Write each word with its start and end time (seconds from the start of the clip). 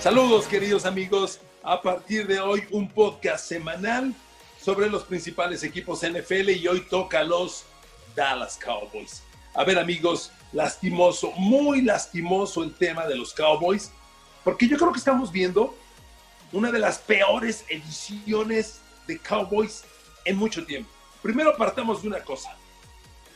Saludos 0.00 0.46
queridos 0.46 0.86
amigos, 0.86 1.40
a 1.62 1.82
partir 1.82 2.26
de 2.26 2.40
hoy 2.40 2.62
un 2.70 2.88
podcast 2.88 3.44
semanal 3.44 4.14
sobre 4.58 4.88
los 4.88 5.04
principales 5.04 5.62
equipos 5.62 6.00
NFL 6.00 6.48
y 6.52 6.66
hoy 6.68 6.80
toca 6.88 7.22
los 7.22 7.66
Dallas 8.16 8.56
Cowboys. 8.56 9.22
A 9.52 9.62
ver 9.62 9.78
amigos, 9.78 10.32
lastimoso, 10.54 11.32
muy 11.32 11.82
lastimoso 11.82 12.64
el 12.64 12.72
tema 12.72 13.06
de 13.06 13.14
los 13.14 13.34
Cowboys, 13.34 13.92
porque 14.42 14.66
yo 14.66 14.78
creo 14.78 14.90
que 14.90 15.00
estamos 15.00 15.30
viendo 15.30 15.76
una 16.50 16.72
de 16.72 16.78
las 16.78 16.96
peores 16.96 17.66
ediciones 17.68 18.80
de 19.06 19.18
Cowboys 19.18 19.84
en 20.24 20.38
mucho 20.38 20.64
tiempo. 20.64 20.88
Primero 21.20 21.54
partamos 21.58 22.00
de 22.00 22.08
una 22.08 22.20
cosa. 22.20 22.56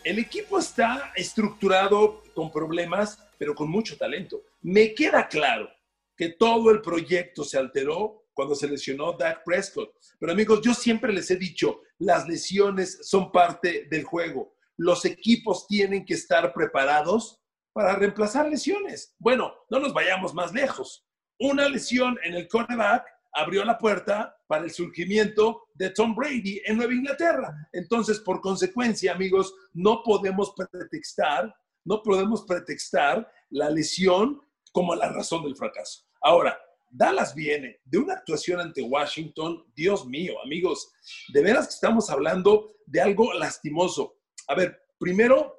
El 0.02 0.18
equipo 0.18 0.58
está 0.58 1.12
estructurado 1.14 2.22
con 2.34 2.50
problemas, 2.50 3.18
pero 3.36 3.54
con 3.54 3.68
mucho 3.68 3.98
talento. 3.98 4.40
Me 4.62 4.94
queda 4.94 5.28
claro 5.28 5.68
que 6.16 6.30
todo 6.30 6.70
el 6.70 6.80
proyecto 6.80 7.44
se 7.44 7.58
alteró 7.58 8.24
cuando 8.32 8.54
se 8.54 8.68
lesionó 8.68 9.12
Dak 9.12 9.44
Prescott. 9.44 9.94
Pero 10.18 10.32
amigos, 10.32 10.60
yo 10.62 10.74
siempre 10.74 11.12
les 11.12 11.30
he 11.30 11.36
dicho, 11.36 11.80
las 11.98 12.28
lesiones 12.28 12.98
son 13.02 13.30
parte 13.30 13.86
del 13.90 14.04
juego. 14.04 14.56
Los 14.76 15.04
equipos 15.04 15.66
tienen 15.66 16.04
que 16.04 16.14
estar 16.14 16.52
preparados 16.52 17.40
para 17.72 17.96
reemplazar 17.96 18.48
lesiones. 18.48 19.14
Bueno, 19.18 19.52
no 19.70 19.78
nos 19.78 19.92
vayamos 19.92 20.34
más 20.34 20.52
lejos. 20.52 21.06
Una 21.38 21.68
lesión 21.68 22.18
en 22.24 22.34
el 22.34 22.48
cornerback 22.48 23.04
abrió 23.32 23.64
la 23.64 23.78
puerta 23.78 24.36
para 24.46 24.64
el 24.64 24.70
surgimiento 24.70 25.62
de 25.74 25.90
Tom 25.90 26.14
Brady 26.14 26.62
en 26.64 26.76
Nueva 26.76 26.94
Inglaterra. 26.94 27.52
Entonces, 27.72 28.20
por 28.20 28.40
consecuencia, 28.40 29.12
amigos, 29.12 29.54
no 29.72 30.02
podemos 30.04 30.54
pretextar, 30.54 31.52
no 31.84 32.02
podemos 32.02 32.44
pretextar 32.44 33.28
la 33.50 33.70
lesión 33.70 34.40
como 34.74 34.96
la 34.96 35.08
razón 35.08 35.44
del 35.44 35.56
fracaso. 35.56 36.04
Ahora, 36.20 36.58
Dallas 36.90 37.32
viene 37.32 37.80
de 37.84 37.98
una 37.98 38.14
actuación 38.14 38.60
ante 38.60 38.82
Washington, 38.82 39.64
Dios 39.76 40.04
mío, 40.04 40.34
amigos, 40.42 40.92
de 41.32 41.42
veras 41.42 41.68
que 41.68 41.74
estamos 41.74 42.10
hablando 42.10 42.74
de 42.84 43.00
algo 43.00 43.32
lastimoso. 43.34 44.18
A 44.48 44.56
ver, 44.56 44.76
primero, 44.98 45.54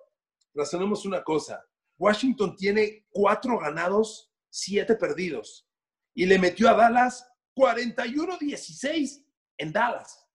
razonemos 0.54 1.06
una 1.06 1.24
cosa. 1.24 1.66
Washington 1.98 2.58
tiene 2.58 3.06
cuatro 3.10 3.58
ganados, 3.58 4.34
siete 4.50 4.96
perdidos. 4.96 5.66
Y 6.14 6.26
le 6.26 6.38
metió 6.38 6.68
a 6.68 6.74
Dallas 6.74 7.26
41-16 7.56 9.24
en 9.60 9.72
Dallas. 9.72 10.28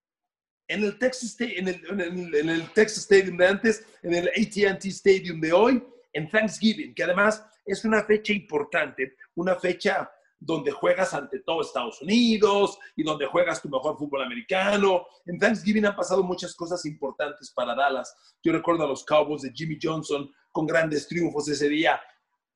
En 0.68 0.84
el, 0.84 0.98
Texas, 0.98 1.36
en, 1.38 1.68
el, 1.68 2.34
en 2.34 2.72
Texas 2.72 3.02
Stadium 3.02 3.36
de 3.36 3.46
antes, 3.46 3.84
en 4.02 4.14
el 4.14 4.28
ATT 4.28 4.86
Stadium 4.86 5.38
de 5.38 5.52
hoy, 5.52 5.84
en 6.14 6.30
Thanksgiving, 6.30 6.94
que 6.94 7.04
además 7.04 7.44
es 7.64 7.84
una 7.84 8.04
fecha 8.04 8.32
importante, 8.32 9.16
una 9.34 9.56
fecha 9.56 10.10
donde 10.38 10.70
juegas 10.70 11.12
ante 11.12 11.40
todo 11.40 11.60
Estados 11.60 12.00
Unidos 12.00 12.78
y 12.96 13.02
donde 13.02 13.26
juegas 13.26 13.60
tu 13.60 13.68
mejor 13.68 13.98
fútbol 13.98 14.22
americano. 14.22 15.06
En 15.26 15.38
Thanksgiving 15.38 15.84
han 15.84 15.94
pasado 15.94 16.22
muchas 16.22 16.54
cosas 16.54 16.84
importantes 16.86 17.52
para 17.52 17.74
Dallas. 17.74 18.14
Yo 18.42 18.52
recuerdo 18.52 18.84
a 18.84 18.88
los 18.88 19.04
Cowboys 19.04 19.42
de 19.42 19.52
Jimmy 19.52 19.78
Johnson 19.80 20.30
con 20.50 20.66
grandes 20.66 21.06
triunfos 21.06 21.46
ese 21.48 21.68
día. 21.68 22.00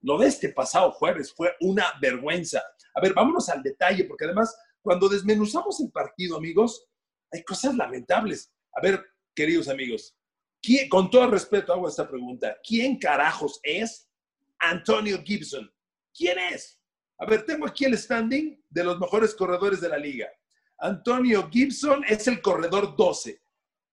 Lo 0.00 0.19
de 0.19 0.28
este 0.28 0.48
pasado 0.48 0.92
jueves 0.92 1.33
fue 1.34 1.55
una 1.61 1.84
vergüenza. 2.00 2.62
A 2.94 3.00
ver, 3.02 3.12
vámonos 3.12 3.48
al 3.50 3.62
detalle, 3.62 4.05
porque 4.05 4.24
además, 4.24 4.56
cuando 4.80 5.08
desmenuzamos 5.08 5.80
el 5.80 5.91
partido, 5.91 6.39
amigos, 6.39 6.86
hay 7.30 7.42
cosas 7.44 7.74
lamentables. 7.74 8.50
A 8.74 8.80
ver, 8.80 9.05
queridos 9.34 9.68
amigos, 9.68 10.16
con 10.89 11.11
todo 11.11 11.30
respeto 11.30 11.72
hago 11.72 11.89
esta 11.89 12.08
pregunta. 12.08 12.56
¿Quién 12.66 12.98
carajos 12.98 13.61
es 13.62 14.08
Antonio 14.70 15.22
Gibson? 15.22 15.70
¿Quién 16.16 16.39
es? 16.39 16.80
A 17.18 17.27
ver, 17.27 17.44
tengo 17.44 17.66
aquí 17.66 17.84
el 17.84 17.96
standing 17.96 18.62
de 18.70 18.84
los 18.84 18.98
mejores 18.98 19.34
corredores 19.34 19.80
de 19.80 19.89
la 19.89 19.98
liga. 19.98 20.28
Antonio 20.78 21.48
Gibson 21.50 22.05
es 22.08 22.27
el 22.27 22.40
corredor 22.40 22.96
12. 22.96 23.40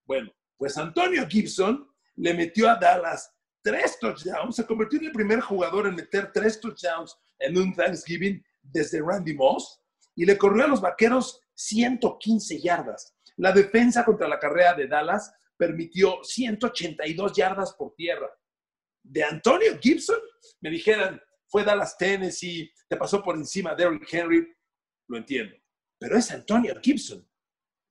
Bueno, 0.04 0.32
pues 0.56 0.76
Antonio 0.76 1.26
Gibson 1.28 1.88
le 2.16 2.34
metió 2.34 2.68
a 2.68 2.76
Dallas 2.76 3.32
tres 3.62 3.98
touchdowns, 4.00 4.56
se 4.56 4.66
convirtió 4.66 4.98
en 4.98 5.06
el 5.06 5.12
primer 5.12 5.40
jugador 5.40 5.86
en 5.86 5.94
meter 5.94 6.32
tres 6.32 6.60
touchdowns 6.60 7.16
en 7.38 7.56
un 7.56 7.74
Thanksgiving 7.74 8.44
desde 8.62 9.00
Randy 9.00 9.34
Moss 9.34 9.80
y 10.14 10.24
le 10.24 10.36
corrió 10.36 10.64
a 10.64 10.68
los 10.68 10.80
vaqueros 10.80 11.40
115 11.54 12.60
yardas. 12.60 13.14
La 13.36 13.52
defensa 13.52 14.04
contra 14.04 14.28
la 14.28 14.38
carrera 14.38 14.74
de 14.74 14.88
Dallas 14.88 15.32
permitió 15.56 16.22
182 16.22 17.32
yardas 17.32 17.72
por 17.74 17.94
tierra. 17.94 18.28
De 19.02 19.24
Antonio 19.24 19.78
Gibson, 19.80 20.20
me 20.60 20.70
dijeran, 20.70 21.20
fue 21.46 21.64
Dallas, 21.64 21.96
Tennessee, 21.98 22.72
te 22.88 22.96
pasó 22.96 23.22
por 23.22 23.36
encima 23.36 23.74
Derrick 23.74 24.12
Henry, 24.12 24.46
lo 25.08 25.18
entiendo. 25.18 25.56
Pero 25.98 26.16
es 26.16 26.30
Antonio 26.30 26.74
Gibson 26.82 27.26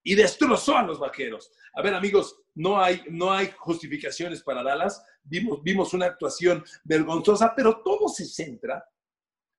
y 0.03 0.15
destrozó 0.15 0.77
a 0.77 0.83
los 0.83 0.99
vaqueros. 0.99 1.51
A 1.73 1.81
ver, 1.81 1.93
amigos, 1.93 2.41
no 2.55 2.81
hay, 2.81 3.03
no 3.09 3.31
hay 3.31 3.51
justificaciones 3.57 4.41
para 4.41 4.63
Dallas. 4.63 5.03
Vimos, 5.23 5.61
vimos 5.63 5.93
una 5.93 6.07
actuación 6.07 6.63
vergonzosa, 6.83 7.53
pero 7.55 7.81
todo 7.83 8.07
se 8.09 8.25
centra 8.25 8.83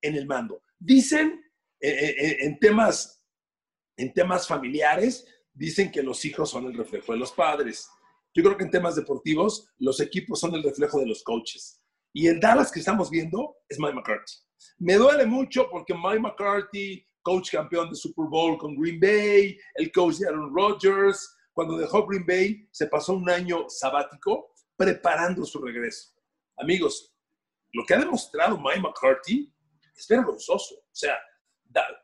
en 0.00 0.16
el 0.16 0.26
mando. 0.26 0.62
Dicen 0.78 1.42
eh, 1.80 1.90
eh, 1.90 2.14
eh, 2.18 2.36
en, 2.40 2.58
temas, 2.58 3.22
en 3.96 4.12
temas 4.12 4.46
familiares, 4.46 5.26
dicen 5.52 5.90
que 5.90 6.02
los 6.02 6.24
hijos 6.24 6.50
son 6.50 6.66
el 6.66 6.74
reflejo 6.74 7.12
de 7.12 7.18
los 7.18 7.32
padres. 7.32 7.88
Yo 8.34 8.42
creo 8.42 8.56
que 8.56 8.64
en 8.64 8.70
temas 8.70 8.96
deportivos, 8.96 9.68
los 9.78 10.00
equipos 10.00 10.40
son 10.40 10.54
el 10.54 10.62
reflejo 10.62 10.98
de 10.98 11.06
los 11.06 11.22
coaches. 11.22 11.80
Y 12.12 12.28
el 12.28 12.40
Dallas 12.40 12.70
que 12.70 12.80
estamos 12.80 13.10
viendo 13.10 13.56
es 13.68 13.78
Mike 13.78 13.94
McCarthy. 13.94 14.34
Me 14.78 14.94
duele 14.94 15.26
mucho 15.26 15.68
porque 15.70 15.94
Mike 15.94 16.20
McCarthy, 16.20 17.04
coach 17.22 17.50
campeón 17.50 17.90
de 17.90 17.96
Super 17.96 18.26
Bowl 18.26 18.58
con 18.58 18.76
Green 18.76 19.00
Bay, 19.00 19.58
el 19.74 19.92
coach 19.92 20.16
de 20.16 20.28
Aaron 20.28 20.54
Rodgers, 20.54 21.36
cuando 21.52 21.76
dejó 21.76 22.06
Green 22.06 22.26
Bay, 22.26 22.68
se 22.70 22.86
pasó 22.86 23.14
un 23.14 23.28
año 23.28 23.68
sabático 23.68 24.52
preparando 24.76 25.44
su 25.44 25.60
regreso. 25.60 26.12
Amigos, 26.58 27.14
lo 27.72 27.84
que 27.86 27.94
ha 27.94 27.98
demostrado 27.98 28.58
Mike 28.58 28.80
McCarthy 28.80 29.52
es 29.94 30.08
vergonzoso. 30.08 30.74
O 30.74 30.94
sea, 30.94 31.16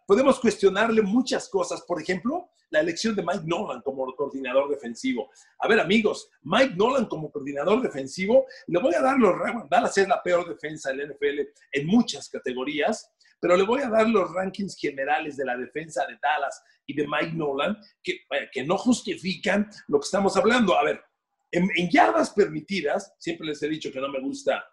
podemos 0.06 0.40
cuestionarle 0.40 1.02
muchas 1.02 1.48
cosas. 1.48 1.82
Por 1.82 2.00
ejemplo, 2.00 2.50
la 2.70 2.80
elección 2.80 3.14
de 3.14 3.22
Mike 3.22 3.44
Nolan 3.44 3.80
como 3.82 4.14
coordinador 4.14 4.68
defensivo. 4.70 5.30
A 5.60 5.68
ver, 5.68 5.80
amigos, 5.80 6.30
Mike 6.42 6.74
Nolan 6.76 7.06
como 7.06 7.30
coordinador 7.30 7.82
defensivo, 7.82 8.46
le 8.66 8.80
voy 8.80 8.94
a 8.94 9.00
dar 9.00 9.18
los 9.18 9.34
Dallas 9.70 9.96
es 9.96 10.08
la 10.08 10.22
peor 10.22 10.48
defensa 10.48 10.90
del 10.90 11.10
NFL 11.10 11.40
en 11.72 11.86
muchas 11.86 12.28
categorías, 12.28 13.10
pero 13.40 13.56
le 13.56 13.64
voy 13.64 13.82
a 13.82 13.88
dar 13.88 14.08
los 14.08 14.32
rankings 14.32 14.76
generales 14.76 15.36
de 15.36 15.44
la 15.44 15.56
defensa 15.56 16.06
de 16.06 16.18
Dallas 16.20 16.62
y 16.86 16.94
de 16.94 17.06
Mike 17.06 17.34
Nolan 17.34 17.76
que, 18.02 18.20
que 18.52 18.64
no 18.64 18.76
justifican 18.76 19.68
lo 19.88 20.00
que 20.00 20.04
estamos 20.04 20.36
hablando. 20.36 20.76
A 20.76 20.84
ver, 20.84 21.00
en, 21.50 21.68
en 21.76 21.88
yardas 21.90 22.30
permitidas, 22.30 23.14
siempre 23.18 23.46
les 23.46 23.62
he 23.62 23.68
dicho 23.68 23.92
que 23.92 24.00
no 24.00 24.08
me 24.08 24.20
gusta 24.20 24.64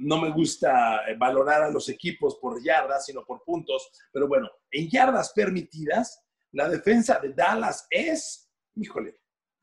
no 0.00 0.20
me 0.20 0.30
gusta 0.30 1.02
valorar 1.18 1.62
a 1.62 1.70
los 1.70 1.88
equipos 1.88 2.38
por 2.40 2.62
yardas, 2.62 3.04
sino 3.04 3.24
por 3.24 3.42
puntos, 3.44 3.90
pero 4.12 4.26
bueno, 4.26 4.50
en 4.70 4.88
yardas 4.88 5.32
permitidas, 5.32 6.24
la 6.52 6.68
defensa 6.68 7.18
de 7.18 7.34
Dallas 7.34 7.86
es, 7.90 8.50
híjole, 8.76 9.20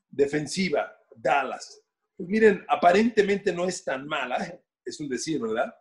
defensiva, 0.07 0.95
Dallas. 1.15 1.81
Pues 2.15 2.29
miren, 2.29 2.63
aparentemente 2.67 3.51
no 3.51 3.65
es 3.65 3.83
tan 3.83 4.07
mala, 4.07 4.37
¿eh? 4.45 4.61
es 4.85 4.99
un 4.99 5.09
decir, 5.09 5.41
¿verdad? 5.41 5.73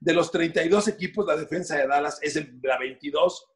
De 0.00 0.12
los 0.12 0.30
32 0.30 0.88
equipos, 0.88 1.26
la 1.26 1.36
defensa 1.36 1.76
de 1.76 1.86
Dallas 1.86 2.18
es 2.22 2.36
la 2.62 2.78
22 2.78 3.46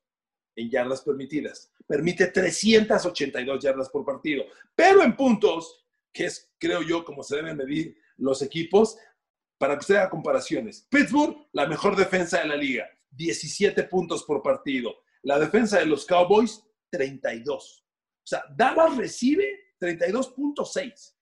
en 0.57 0.71
yardas 0.71 1.03
permitidas. 1.03 1.73
Permite 1.87 2.29
382 2.29 3.63
yardas 3.63 3.89
por 3.91 4.05
partido. 4.05 4.45
Pero 4.75 5.03
en 5.03 5.17
puntos, 5.17 5.87
que 6.13 6.27
es, 6.27 6.53
creo 6.59 6.83
yo, 6.83 7.05
como 7.05 7.23
se 7.23 7.37
deben 7.37 7.57
medir 7.57 7.97
los 8.17 8.43
equipos, 8.43 8.97
para 9.63 9.77
que 9.77 9.83
usted 9.83 9.95
haga 9.95 10.11
comparaciones. 10.11 10.89
Pittsburgh, 10.91 11.37
la 11.53 11.67
mejor 11.67 11.95
defensa 11.95 12.41
de 12.41 12.49
la 12.49 12.57
liga, 12.57 12.85
17 13.11 13.85
puntos 13.85 14.25
por 14.25 14.43
partido. 14.43 14.93
La 15.23 15.39
defensa 15.39 15.79
de 15.79 15.87
los 15.87 16.05
Cowboys, 16.05 16.65
32. 16.91 17.87
O 17.87 18.27
sea, 18.27 18.43
Dallas 18.57 18.97
recibe 18.97 19.77
32.6. 19.81 21.15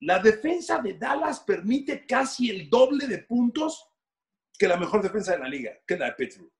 La 0.00 0.18
defensa 0.18 0.80
de 0.80 0.94
Dallas 0.94 1.38
permite 1.38 2.04
casi 2.04 2.50
el 2.50 2.68
doble 2.68 3.06
de 3.06 3.18
puntos 3.18 3.88
que 4.58 4.66
la 4.66 4.76
mejor 4.76 5.00
defensa 5.00 5.34
de 5.34 5.38
la 5.38 5.48
liga, 5.48 5.70
que 5.86 5.96
la 5.96 6.06
de 6.06 6.14
Pittsburgh. 6.14 6.52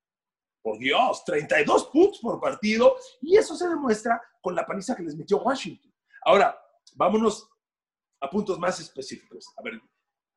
Por 0.63 0.79
Dios, 0.79 1.25
32 1.25 1.87
puntos 1.87 2.21
por 2.21 2.41
partido 2.41 2.95
y 3.23 3.37
eso 3.37 3.57
se 3.57 3.69
demuestra 3.69 4.23
con 4.41 4.55
la 4.55 4.65
paliza 4.65 4.95
que 4.95 5.03
les 5.03 5.17
metió 5.17 5.39
Washington. 5.39 5.93
Ahora, 6.25 6.57
vámonos 6.95 7.51
a 8.21 8.31
puntos 8.31 8.57
más 8.61 8.79
específicos. 8.79 9.53
A 9.57 9.63
ver, 9.63 9.81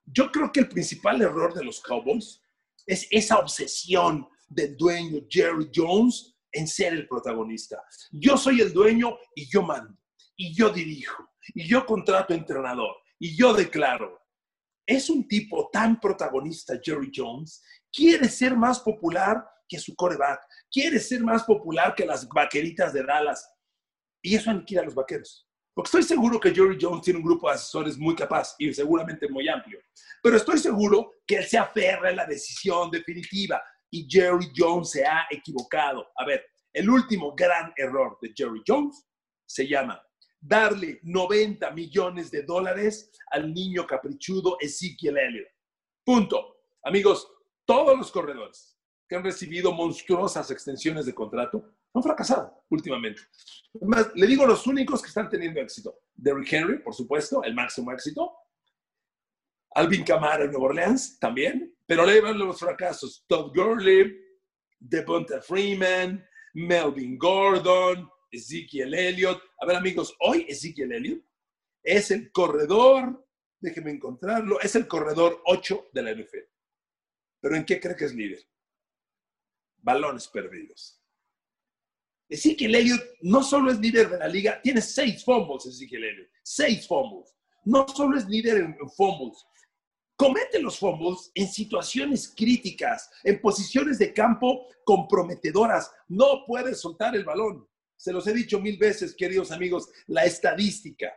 yo 0.06 0.32
creo 0.32 0.52
que 0.52 0.62
el 0.62 0.70
principal 0.70 1.22
error 1.22 1.54
de 1.54 1.64
los 1.64 1.82
Cowboys 1.82 2.42
es 2.86 3.08
esa 3.12 3.38
obsesión 3.38 4.28
del 4.48 4.76
dueño 4.76 5.22
Jerry 5.30 5.70
Jones 5.74 6.36
en 6.52 6.68
ser 6.68 6.94
el 6.94 7.08
protagonista. 7.08 7.82
Yo 8.12 8.38
soy 8.38 8.62
el 8.62 8.74
dueño 8.74 9.18
y 9.36 9.50
yo 9.50 9.62
mando, 9.62 9.98
y 10.36 10.54
yo 10.54 10.70
dirijo, 10.70 11.30
y 11.54 11.68
yo 11.68 11.86
contrato 11.86 12.34
entrenador, 12.34 12.96
y 13.20 13.36
yo 13.38 13.54
declaro. 13.54 14.20
Es 14.86 15.10
un 15.10 15.28
tipo 15.28 15.70
tan 15.72 16.00
protagonista, 16.00 16.80
Jerry 16.84 17.12
Jones, 17.16 17.64
quiere 17.92 18.28
ser 18.28 18.58
más 18.58 18.80
popular 18.80 19.46
que 19.68 19.80
su 19.80 19.96
coreback, 19.96 20.42
quiere 20.70 21.00
ser 21.00 21.22
más 21.22 21.44
popular 21.44 21.96
que 21.96 22.06
las 22.06 22.28
vaqueritas 22.28 22.92
de 22.92 23.04
Dallas. 23.04 23.50
Y 24.22 24.36
eso 24.36 24.52
aniquila 24.52 24.82
a 24.82 24.86
los 24.86 24.96
vaqueros. 24.96 25.48
Porque 25.74 25.88
estoy 25.88 26.04
seguro 26.04 26.40
que 26.40 26.54
Jerry 26.54 26.78
Jones 26.80 27.02
tiene 27.02 27.20
un 27.20 27.26
grupo 27.26 27.48
de 27.48 27.56
asesores 27.56 27.98
muy 27.98 28.16
capaz 28.16 28.56
y 28.60 28.74
seguramente 28.74 29.30
muy 29.30 29.48
amplio. 29.48 29.80
Pero 30.22 30.36
estoy 30.36 30.58
seguro 30.58 31.14
que 31.26 31.38
él 31.38 31.46
se 31.46 31.58
aferra 31.58 32.10
a 32.10 32.14
la 32.14 32.26
decisión 32.26 32.92
definitiva 32.92 33.62
y 33.90 34.08
Jerry 34.10 34.52
Jones 34.56 34.92
se 34.92 35.06
ha 35.06 35.28
equivocado. 35.30 36.08
A 36.18 36.26
ver, 36.26 36.46
el 36.74 36.90
último 36.90 37.34
gran 37.36 37.74
error 37.78 38.18
de 38.22 38.34
Jerry 38.36 38.62
Jones 38.68 39.06
se 39.46 39.68
llama 39.68 40.02
darle 40.42 41.00
90 41.04 41.72
millones 41.72 42.32
de 42.32 42.44
dólares 42.44 43.12
al 43.32 43.54
niño 43.54 43.86
caprichudo 43.86 44.58
Ezekiel 44.60 45.18
Elliott. 45.18 45.48
Punto. 46.04 46.58
Amigos, 46.84 47.28
todos 47.66 47.98
los 47.98 48.12
corredores 48.12 48.78
que 49.08 49.16
han 49.16 49.24
recibido 49.24 49.72
monstruosas 49.72 50.50
extensiones 50.50 51.06
de 51.06 51.14
contrato 51.14 51.64
han 51.94 52.04
fracasado 52.04 52.64
últimamente. 52.70 53.22
Le 54.16 54.28
digo 54.28 54.46
los 54.46 54.66
únicos 54.68 55.02
que 55.02 55.08
están 55.08 55.30
teniendo 55.30 55.60
éxito. 55.60 56.00
Derrick 56.14 56.52
Henry, 56.54 56.80
por 56.80 56.94
supuesto, 56.94 57.44
el 57.44 57.54
máximo 57.54 57.92
éxito. 57.92 58.34
Alvin 59.74 60.04
Kamara 60.04 60.46
en 60.46 60.52
Nueva 60.52 60.68
Orleans, 60.68 61.20
también. 61.20 61.76
Pero 61.86 62.06
le 62.06 62.22
van 62.22 62.38
los 62.38 62.60
fracasos. 62.60 63.26
Todd 63.28 63.54
Gurley, 63.56 64.18
Devonta 64.80 65.42
Freeman, 65.42 66.26
Melvin 66.54 67.18
Gordon, 67.18 68.10
Ezekiel 68.32 68.94
Elliott. 68.94 69.42
A 69.60 69.66
ver, 69.66 69.76
amigos, 69.76 70.16
hoy 70.20 70.46
Ezekiel 70.48 70.92
Elliott 70.94 71.24
es 71.84 72.12
el 72.12 72.32
corredor, 72.32 73.28
déjenme 73.60 73.92
encontrarlo, 73.92 74.60
es 74.62 74.76
el 74.76 74.88
corredor 74.88 75.42
8 75.46 75.90
de 75.94 76.04
la 76.04 76.12
NFL. 76.14 76.50
¿Pero 77.42 77.56
en 77.56 77.66
qué 77.66 77.80
cree 77.80 77.96
que 77.96 78.06
es 78.06 78.14
líder? 78.14 78.40
Balones 79.78 80.28
perdidos. 80.28 81.01
Ezekiel 82.32 82.74
Elliott 82.76 83.04
no 83.24 83.44
solo 83.44 83.72
es 83.72 83.80
líder 83.80 84.10
de 84.10 84.18
la 84.18 84.28
liga, 84.28 84.62
tiene 84.62 84.80
seis 84.80 85.22
fumbles, 85.26 85.66
Ezekiel 85.66 86.06
Elliott. 86.06 86.30
Seis 86.42 86.88
fumbles. 86.88 87.36
No 87.66 87.86
solo 87.90 88.18
es 88.18 88.26
líder 88.26 88.58
en, 88.58 88.78
fumbles, 88.96 89.46
comete 90.16 90.62
los 90.62 90.80
fumbles 90.80 91.30
en 91.36 91.50
situaciones 91.50 92.34
críticas, 92.34 93.10
en 93.26 93.42
posiciones 93.42 94.00
de 94.00 94.14
campo 94.14 94.66
comprometedoras. 94.86 95.92
No 96.08 96.46
puede 96.48 96.74
soltar 96.74 97.18
el 97.18 97.26
balón. 97.26 97.68
Se 97.98 98.14
los 98.14 98.26
he 98.28 98.34
dicho 98.34 98.62
mil 98.62 98.78
veces, 98.78 99.14
queridos 99.14 99.52
amigos, 99.52 99.90
la 100.08 100.24
estadística 100.24 101.14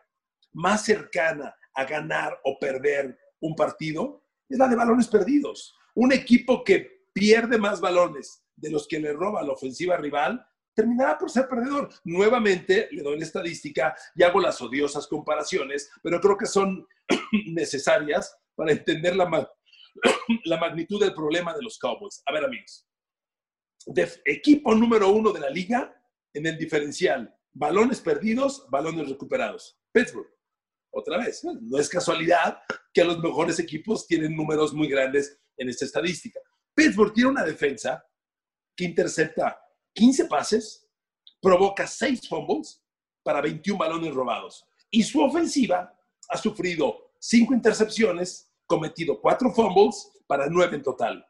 más 0.53 0.85
cercana 0.85 1.55
a 1.75 1.85
ganar 1.85 2.41
o 2.43 2.59
perder 2.59 3.17
un 3.41 3.55
partido 3.55 4.25
es 4.49 4.59
la 4.59 4.67
de 4.67 4.75
balones 4.75 5.07
perdidos. 5.07 5.77
Un 5.95 6.13
equipo 6.13 6.65
que 6.65 7.05
pierde 7.13 7.57
más 7.57 7.81
balones 7.81 8.43
de 8.57 8.71
los 8.71 8.89
que 8.89 8.99
le 8.99 9.13
roba 9.13 9.45
la 9.45 9.53
ofensiva 9.53 9.97
rival 9.97 10.45
terminará 10.75 11.17
por 11.17 11.31
ser 11.31 11.49
perdedor. 11.49 11.89
Nuevamente 12.05 12.89
le 12.91 13.03
doy 13.03 13.19
la 13.19 13.25
estadística 13.25 13.95
y 14.15 14.23
hago 14.23 14.41
las 14.41 14.61
odiosas 14.61 15.07
comparaciones, 15.07 15.91
pero 16.03 16.21
creo 16.21 16.37
que 16.37 16.47
son 16.47 16.87
necesarias 17.47 18.37
para 18.55 18.73
entender 18.73 19.17
la, 19.17 19.27
la 20.45 20.57
magnitud 20.59 21.01
del 21.01 21.15
problema 21.15 21.55
de 21.55 21.63
los 21.63 21.79
Cowboys. 21.79 22.23
A 22.27 22.33
ver, 22.33 22.45
amigos, 22.45 22.87
equipo 24.25 24.75
número 24.75 25.09
uno 25.11 25.33
de 25.33 25.41
la 25.41 25.51
liga 25.51 25.95
en 26.33 26.47
el 26.47 26.59
diferencial. 26.59 27.35
Balones 27.53 28.01
perdidos, 28.01 28.67
balones 28.69 29.09
recuperados. 29.09 29.79
Pittsburgh, 29.93 30.29
otra 30.91 31.19
vez, 31.19 31.45
no 31.45 31.79
es 31.79 31.89
casualidad 31.89 32.59
que 32.93 33.05
los 33.05 33.19
mejores 33.21 33.59
equipos 33.59 34.07
tienen 34.07 34.35
números 34.35 34.73
muy 34.73 34.89
grandes 34.89 35.41
en 35.57 35.69
esta 35.69 35.85
estadística. 35.85 36.41
Pittsburgh 36.75 37.13
tiene 37.13 37.31
una 37.31 37.45
defensa 37.45 38.05
que 38.77 38.85
intercepta 38.85 39.64
15 39.95 40.27
pases, 40.27 40.87
provoca 41.41 41.87
6 41.87 42.29
fumbles 42.29 42.83
para 43.23 43.41
21 43.41 43.79
balones 43.79 44.15
robados. 44.15 44.67
Y 44.91 45.03
su 45.03 45.23
ofensiva 45.23 45.95
ha 46.29 46.39
sufrido 46.39 47.13
5 47.19 47.55
intercepciones, 47.55 48.53
cometido 48.67 49.21
4 49.21 49.53
fumbles 49.53 50.13
para 50.27 50.49
9 50.49 50.77
en 50.77 50.83
total. 50.83 51.27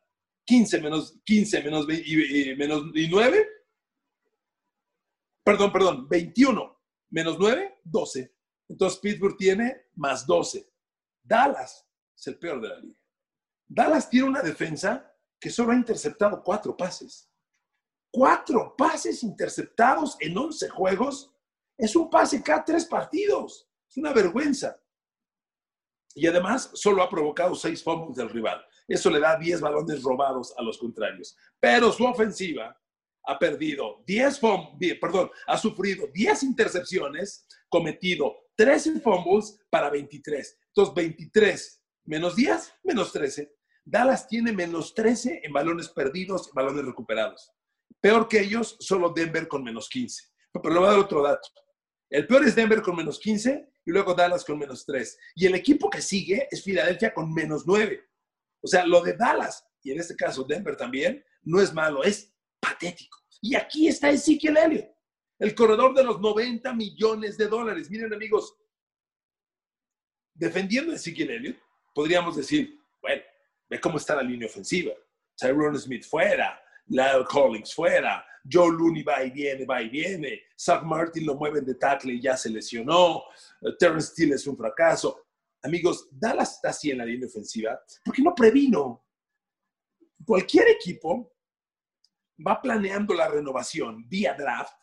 15 0.46 0.80
menos 0.80 1.14
15 1.24 1.62
menos, 1.62 1.86
y, 1.88 2.54
menos 2.56 2.84
y 2.94 3.08
9 3.08 3.48
perdón, 5.44 5.72
perdón, 5.72 6.08
21 6.08 6.74
menos 7.10 7.36
9, 7.38 7.80
12. 7.84 8.34
Entonces 8.68 8.98
Pittsburgh 8.98 9.36
tiene 9.36 9.86
más 9.94 10.26
12. 10.26 10.68
Dallas 11.22 11.86
es 12.16 12.26
el 12.26 12.38
peor 12.38 12.60
de 12.60 12.68
la 12.68 12.78
liga. 12.80 12.98
Dallas 13.68 14.08
tiene 14.10 14.28
una 14.28 14.42
defensa 14.42 15.12
que 15.38 15.50
solo 15.50 15.72
ha 15.72 15.76
interceptado 15.76 16.42
cuatro 16.42 16.76
pases. 16.76 17.30
Cuatro 18.14 18.76
pases 18.78 19.24
interceptados 19.24 20.16
en 20.20 20.38
11 20.38 20.68
juegos 20.68 21.34
es 21.76 21.96
un 21.96 22.08
pase 22.08 22.40
cada 22.44 22.64
tres 22.64 22.84
partidos. 22.84 23.68
Es 23.90 23.96
una 23.96 24.12
vergüenza. 24.12 24.80
Y 26.14 26.28
además 26.28 26.70
solo 26.74 27.02
ha 27.02 27.08
provocado 27.08 27.56
seis 27.56 27.82
fumbles 27.82 28.16
del 28.16 28.30
rival. 28.30 28.64
Eso 28.86 29.10
le 29.10 29.18
da 29.18 29.36
10 29.36 29.60
balones 29.60 30.00
robados 30.04 30.54
a 30.56 30.62
los 30.62 30.78
contrarios. 30.78 31.36
Pero 31.58 31.90
su 31.90 32.04
ofensiva 32.04 32.80
ha 33.24 33.36
perdido 33.36 34.04
10 34.06 34.38
fumbles, 34.38 34.96
perdón, 35.00 35.28
ha 35.48 35.58
sufrido 35.58 36.06
10 36.14 36.44
intercepciones, 36.44 37.48
cometido 37.68 38.32
13 38.54 39.00
fumbles 39.00 39.58
para 39.68 39.90
23. 39.90 40.60
Entonces, 40.68 40.94
23 40.94 41.84
menos 42.04 42.36
10, 42.36 42.74
menos 42.84 43.10
13. 43.10 43.52
Dallas 43.84 44.28
tiene 44.28 44.52
menos 44.52 44.94
13 44.94 45.40
en 45.42 45.52
balones 45.52 45.88
perdidos, 45.88 46.52
balones 46.52 46.84
recuperados. 46.84 47.50
Peor 48.04 48.28
que 48.28 48.38
ellos, 48.38 48.76
solo 48.80 49.14
Denver 49.16 49.48
con 49.48 49.64
menos 49.64 49.88
15. 49.88 50.24
Pero 50.52 50.74
le 50.74 50.78
voy 50.78 50.88
a 50.88 50.90
dar 50.90 51.00
otro 51.00 51.22
dato. 51.22 51.48
El 52.10 52.26
peor 52.26 52.44
es 52.44 52.54
Denver 52.54 52.82
con 52.82 52.96
menos 52.96 53.18
15 53.18 53.66
y 53.82 53.90
luego 53.90 54.12
Dallas 54.12 54.44
con 54.44 54.58
menos 54.58 54.84
3. 54.84 55.18
Y 55.36 55.46
el 55.46 55.54
equipo 55.54 55.88
que 55.88 56.02
sigue 56.02 56.46
es 56.50 56.62
Filadelfia 56.62 57.14
con 57.14 57.32
menos 57.32 57.66
9. 57.66 58.06
O 58.60 58.66
sea, 58.66 58.84
lo 58.84 59.00
de 59.00 59.14
Dallas, 59.14 59.66
y 59.82 59.92
en 59.92 60.00
este 60.00 60.14
caso 60.16 60.44
Denver 60.44 60.76
también, 60.76 61.24
no 61.44 61.62
es 61.62 61.72
malo, 61.72 62.04
es 62.04 62.30
patético. 62.60 63.16
Y 63.40 63.54
aquí 63.54 63.88
está 63.88 64.10
Ezekiel 64.10 64.58
Elliott, 64.58 64.94
el 65.38 65.54
corredor 65.54 65.94
de 65.94 66.04
los 66.04 66.20
90 66.20 66.74
millones 66.74 67.38
de 67.38 67.48
dólares. 67.48 67.90
Miren, 67.90 68.12
amigos, 68.12 68.54
defendiendo 70.34 70.92
a 70.92 70.96
Ezekiel 70.96 71.30
Elliott, 71.30 71.56
podríamos 71.94 72.36
decir, 72.36 72.78
bueno, 73.00 73.22
ve 73.70 73.80
cómo 73.80 73.96
está 73.96 74.14
la 74.14 74.22
línea 74.22 74.46
ofensiva. 74.46 74.92
Tyrone 75.38 75.78
Smith 75.78 76.04
fuera, 76.04 76.60
Lyle 76.86 77.24
Collins 77.28 77.74
fuera, 77.74 78.24
Joe 78.50 78.70
Looney 78.70 79.02
va 79.02 79.24
y 79.24 79.30
viene, 79.30 79.64
va 79.64 79.80
y 79.82 79.88
viene, 79.88 80.42
Zach 80.58 80.82
Martin 80.82 81.26
lo 81.26 81.34
mueven 81.34 81.64
de 81.64 81.74
tackle 81.74 82.14
y 82.14 82.20
ya 82.20 82.36
se 82.36 82.50
lesionó, 82.50 83.24
Terrence 83.78 84.12
Steele 84.12 84.34
es 84.34 84.46
un 84.46 84.56
fracaso. 84.56 85.26
Amigos, 85.62 86.08
Dallas 86.12 86.56
está 86.56 86.68
así 86.68 86.90
en 86.90 86.98
la 86.98 87.06
línea 87.06 87.26
ofensiva 87.26 87.80
porque 88.04 88.22
no 88.22 88.34
previno. 88.34 89.06
Cualquier 90.26 90.68
equipo 90.68 91.34
va 92.46 92.60
planeando 92.60 93.14
la 93.14 93.28
renovación 93.28 94.06
vía 94.08 94.34
draft, 94.34 94.74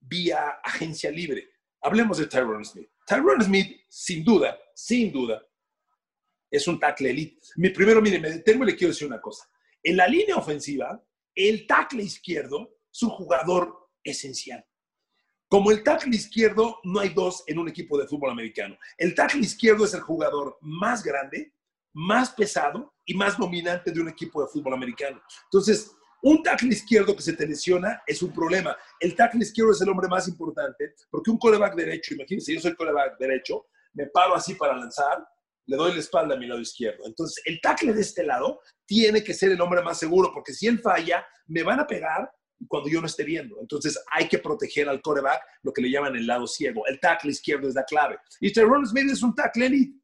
vía 0.00 0.58
agencia 0.62 1.10
libre. 1.10 1.48
Hablemos 1.80 2.18
de 2.18 2.26
Tyrone 2.26 2.64
Smith. 2.64 2.90
Tyrone 3.06 3.44
Smith, 3.44 3.80
sin 3.88 4.24
duda, 4.24 4.58
sin 4.74 5.12
duda, 5.12 5.42
es 6.50 6.66
un 6.68 6.78
tackle 6.78 7.10
elite. 7.10 7.38
Mi, 7.56 7.70
primero, 7.70 8.02
mire, 8.02 8.18
me 8.18 8.30
detengo 8.30 8.64
y 8.64 8.68
le 8.68 8.76
quiero 8.76 8.92
decir 8.92 9.06
una 9.06 9.20
cosa. 9.20 9.48
En 9.82 9.96
la 9.96 10.06
línea 10.06 10.36
ofensiva, 10.36 11.02
el 11.36 11.66
tackle 11.66 12.02
izquierdo 12.02 12.76
es 12.92 13.02
un 13.02 13.10
jugador 13.10 13.90
esencial. 14.02 14.64
Como 15.48 15.70
el 15.70 15.84
tackle 15.84 16.16
izquierdo, 16.16 16.80
no 16.82 16.98
hay 16.98 17.10
dos 17.10 17.44
en 17.46 17.58
un 17.58 17.68
equipo 17.68 17.96
de 17.98 18.08
fútbol 18.08 18.30
americano. 18.30 18.76
El 18.98 19.14
tackle 19.14 19.42
izquierdo 19.42 19.84
es 19.84 19.94
el 19.94 20.00
jugador 20.00 20.58
más 20.60 21.04
grande, 21.04 21.54
más 21.92 22.30
pesado 22.30 22.94
y 23.04 23.14
más 23.14 23.38
dominante 23.38 23.92
de 23.92 24.00
un 24.00 24.08
equipo 24.08 24.42
de 24.42 24.48
fútbol 24.48 24.74
americano. 24.74 25.22
Entonces, 25.44 25.92
un 26.22 26.42
tackle 26.42 26.70
izquierdo 26.70 27.14
que 27.14 27.22
se 27.22 27.34
te 27.34 27.46
lesiona 27.46 28.02
es 28.06 28.22
un 28.22 28.32
problema. 28.32 28.76
El 28.98 29.14
tackle 29.14 29.42
izquierdo 29.42 29.72
es 29.72 29.80
el 29.80 29.88
hombre 29.88 30.08
más 30.08 30.26
importante 30.26 30.94
porque 31.10 31.30
un 31.30 31.38
coreback 31.38 31.76
derecho, 31.76 32.14
imagínense, 32.14 32.54
yo 32.54 32.60
soy 32.60 32.74
coreback 32.74 33.16
derecho, 33.18 33.66
me 33.92 34.06
paro 34.06 34.34
así 34.34 34.54
para 34.54 34.76
lanzar, 34.76 35.24
le 35.66 35.76
doy 35.76 35.92
la 35.92 36.00
espalda 36.00 36.34
a 36.34 36.38
mi 36.38 36.46
lado 36.46 36.60
izquierdo. 36.60 37.04
Entonces, 37.06 37.42
el 37.44 37.60
tackle 37.60 37.92
de 37.92 38.00
este 38.00 38.24
lado 38.24 38.60
tiene 38.86 39.22
que 39.22 39.34
ser 39.34 39.52
el 39.52 39.60
hombre 39.60 39.82
más 39.82 39.98
seguro 39.98 40.30
porque 40.32 40.52
si 40.52 40.66
él 40.66 40.78
falla, 40.78 41.26
me 41.46 41.62
van 41.62 41.80
a 41.80 41.86
pegar 41.86 42.30
cuando 42.68 42.88
yo 42.88 43.00
no 43.00 43.06
esté 43.06 43.24
viendo. 43.24 43.60
Entonces, 43.60 43.98
hay 44.10 44.28
que 44.28 44.38
proteger 44.38 44.88
al 44.88 45.02
coreback, 45.02 45.42
lo 45.62 45.72
que 45.72 45.82
le 45.82 45.90
llaman 45.90 46.16
el 46.16 46.26
lado 46.26 46.46
ciego. 46.46 46.86
El 46.86 47.00
tackle 47.00 47.30
izquierdo 47.30 47.68
es 47.68 47.74
la 47.74 47.84
clave. 47.84 48.18
Y 48.40 48.52
Tyrone 48.52 48.86
Smith 48.86 49.10
es 49.10 49.22
un 49.22 49.34
tackle 49.34 49.66
elite. 49.66 50.00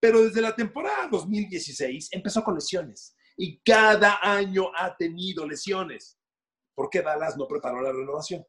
Pero 0.00 0.22
desde 0.22 0.40
la 0.40 0.54
temporada 0.54 1.08
2016 1.10 2.08
empezó 2.12 2.42
con 2.42 2.54
lesiones 2.54 3.14
y 3.36 3.60
cada 3.60 4.18
año 4.20 4.70
ha 4.76 4.96
tenido 4.96 5.46
lesiones. 5.46 6.18
¿Por 6.74 6.90
qué 6.90 7.02
Dallas 7.02 7.36
no 7.36 7.46
preparó 7.46 7.80
la 7.80 7.92
renovación? 7.92 8.44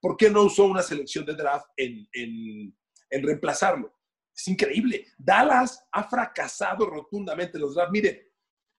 ¿Por 0.00 0.16
qué 0.16 0.30
no 0.30 0.42
usó 0.42 0.64
una 0.64 0.82
selección 0.82 1.24
de 1.24 1.34
draft 1.34 1.66
en, 1.76 2.08
en, 2.12 3.22
reemplazarlo? 3.22 3.97
Es 4.38 4.46
increíble. 4.46 5.04
Dallas 5.18 5.84
ha 5.90 6.08
fracasado 6.08 6.86
rotundamente 6.86 7.58
en 7.58 7.62
los 7.62 7.74
drafts. 7.74 7.90
Miren, 7.90 8.20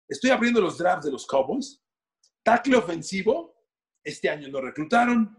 estoy 0.08 0.30
abriendo 0.30 0.62
los 0.62 0.78
drafts 0.78 1.06
de 1.06 1.12
los 1.12 1.28
Cowboys. 1.28 1.84
Tackle 2.44 2.78
ofensivo, 2.78 3.56
Este 4.02 4.30
año 4.30 4.48
no 4.48 4.62
reclutaron. 4.62 5.38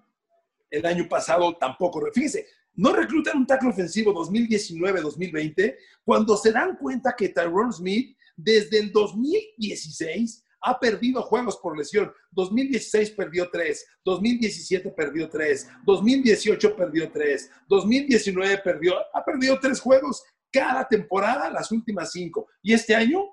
El 0.69 0.85
año 0.85 1.09
pasado 1.09 1.57
tampoco. 1.57 2.07
Fíjense, 2.13 2.47
no 2.75 2.93
reclutan 2.93 3.39
un 3.39 3.47
tackle 3.47 3.71
ofensivo 3.71 4.13
2019-2020 4.13 5.77
cuando 6.05 6.37
se 6.37 6.53
dan 6.53 6.77
cuenta 6.77 7.15
que 7.17 7.31
Tyrone 7.31 7.73
Smith 7.73 8.17
desde 8.37 8.79
el 8.79 8.93
2016 8.93 10.45
ha 10.63 10.79
perdido 10.79 11.23
juegos 11.23 11.57
por 11.59 11.77
lesión. 11.77 12.13
2016 12.33 13.13
perdió 13.13 13.49
3, 13.51 13.87
2017 14.05 14.91
perdió 14.91 15.29
3, 15.29 15.69
2018 15.85 16.77
perdió 16.77 17.11
3, 17.11 17.51
2019 17.69 18.59
perdió, 18.59 18.95
ha 19.15 19.25
perdido 19.25 19.59
3 19.61 19.81
juegos 19.81 20.23
cada 20.53 20.87
temporada, 20.87 21.51
las 21.51 21.71
últimas 21.73 22.13
5. 22.13 22.47
Y 22.63 22.73
este 22.75 22.95
año 22.95 23.25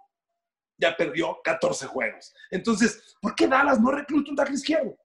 ya 0.77 0.95
perdió 0.95 1.37
14 1.43 1.87
juegos. 1.87 2.33
Entonces, 2.51 3.15
¿por 3.21 3.35
qué 3.35 3.47
Dallas 3.47 3.79
no 3.79 3.91
recluta 3.91 4.29
un 4.29 4.37
tackle 4.37 4.55
izquierdo? 4.55 4.97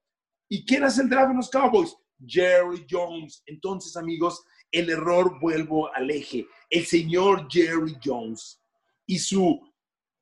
¿Y 0.48 0.64
quién 0.64 0.84
hace 0.84 1.02
el 1.02 1.08
draft 1.08 1.30
en 1.30 1.38
los 1.38 1.50
Cowboys? 1.50 1.96
Jerry 2.24 2.86
Jones. 2.88 3.42
Entonces, 3.46 3.96
amigos, 3.96 4.44
el 4.70 4.90
error 4.90 5.38
vuelvo 5.40 5.92
al 5.94 6.10
eje. 6.10 6.46
El 6.70 6.84
señor 6.84 7.48
Jerry 7.50 7.96
Jones 8.04 8.60
y 9.06 9.18
su 9.18 9.60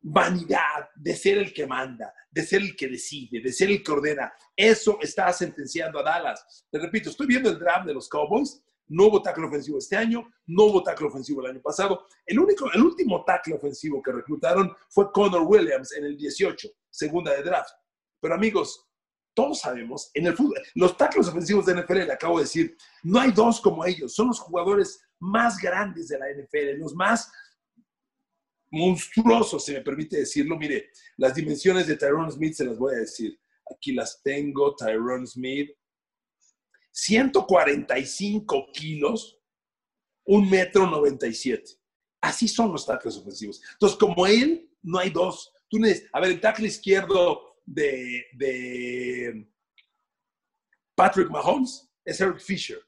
vanidad 0.02 0.88
de 0.96 1.14
ser 1.14 1.38
el 1.38 1.52
que 1.52 1.66
manda, 1.66 2.12
de 2.30 2.42
ser 2.42 2.62
el 2.62 2.76
que 2.76 2.88
decide, 2.88 3.40
de 3.40 3.52
ser 3.52 3.70
el 3.70 3.82
que 3.82 3.92
ordena. 3.92 4.32
Eso 4.56 4.98
está 5.00 5.32
sentenciando 5.32 5.98
a 5.98 6.02
Dallas. 6.02 6.66
Te 6.70 6.78
repito, 6.78 7.10
estoy 7.10 7.26
viendo 7.26 7.50
el 7.50 7.58
draft 7.58 7.86
de 7.86 7.94
los 7.94 8.08
Cowboys. 8.08 8.62
No 8.88 9.06
hubo 9.06 9.22
tackle 9.22 9.46
ofensivo 9.46 9.78
este 9.78 9.96
año, 9.96 10.28
no 10.46 10.64
hubo 10.64 10.82
tackle 10.82 11.06
ofensivo 11.06 11.42
el 11.42 11.52
año 11.52 11.62
pasado. 11.62 12.08
El, 12.26 12.40
único, 12.40 12.72
el 12.72 12.82
último 12.82 13.24
tackle 13.24 13.54
ofensivo 13.54 14.02
que 14.02 14.10
reclutaron 14.10 14.74
fue 14.88 15.12
Connor 15.12 15.42
Williams 15.42 15.92
en 15.92 16.06
el 16.06 16.16
18, 16.16 16.68
segunda 16.90 17.32
de 17.32 17.44
draft. 17.44 17.70
Pero 18.20 18.34
amigos, 18.34 18.90
todos 19.32 19.60
sabemos, 19.60 20.10
en 20.14 20.26
el 20.26 20.36
fútbol, 20.36 20.60
los 20.74 20.96
tackles 20.96 21.28
ofensivos 21.28 21.66
de 21.66 21.74
NFL, 21.80 22.06
le 22.06 22.12
acabo 22.12 22.38
de 22.38 22.44
decir, 22.44 22.76
no 23.04 23.20
hay 23.20 23.30
dos 23.30 23.60
como 23.60 23.84
ellos, 23.84 24.12
son 24.12 24.26
los 24.26 24.40
jugadores 24.40 25.00
más 25.20 25.58
grandes 25.58 26.08
de 26.08 26.18
la 26.18 26.26
NFL, 26.28 26.80
los 26.80 26.94
más 26.94 27.30
monstruosos, 28.70 29.64
se 29.64 29.74
me 29.74 29.80
permite 29.80 30.18
decirlo. 30.18 30.56
Mire, 30.56 30.90
las 31.16 31.34
dimensiones 31.34 31.86
de 31.86 31.96
Tyrone 31.96 32.30
Smith 32.30 32.54
se 32.54 32.64
las 32.64 32.78
voy 32.78 32.94
a 32.94 32.98
decir. 32.98 33.38
Aquí 33.74 33.92
las 33.92 34.22
tengo, 34.22 34.74
Tyrone 34.74 35.26
Smith. 35.26 35.70
145 36.92 38.66
kilos, 38.72 39.38
un 40.24 40.50
metro 40.50 40.86
97. 40.88 41.64
Así 42.20 42.48
son 42.48 42.72
los 42.72 42.84
tackles 42.84 43.16
ofensivos. 43.16 43.62
Entonces, 43.72 43.98
como 43.98 44.26
él, 44.26 44.68
no 44.82 44.98
hay 44.98 45.10
dos. 45.10 45.52
Tú 45.68 45.78
a 46.12 46.20
ver, 46.20 46.30
el 46.30 46.40
tackle 46.40 46.66
izquierdo 46.66 47.56
de, 47.64 48.24
de 48.32 49.48
Patrick 50.96 51.30
Mahomes 51.30 51.88
es 52.04 52.20
Eric 52.20 52.40
Fisher, 52.40 52.80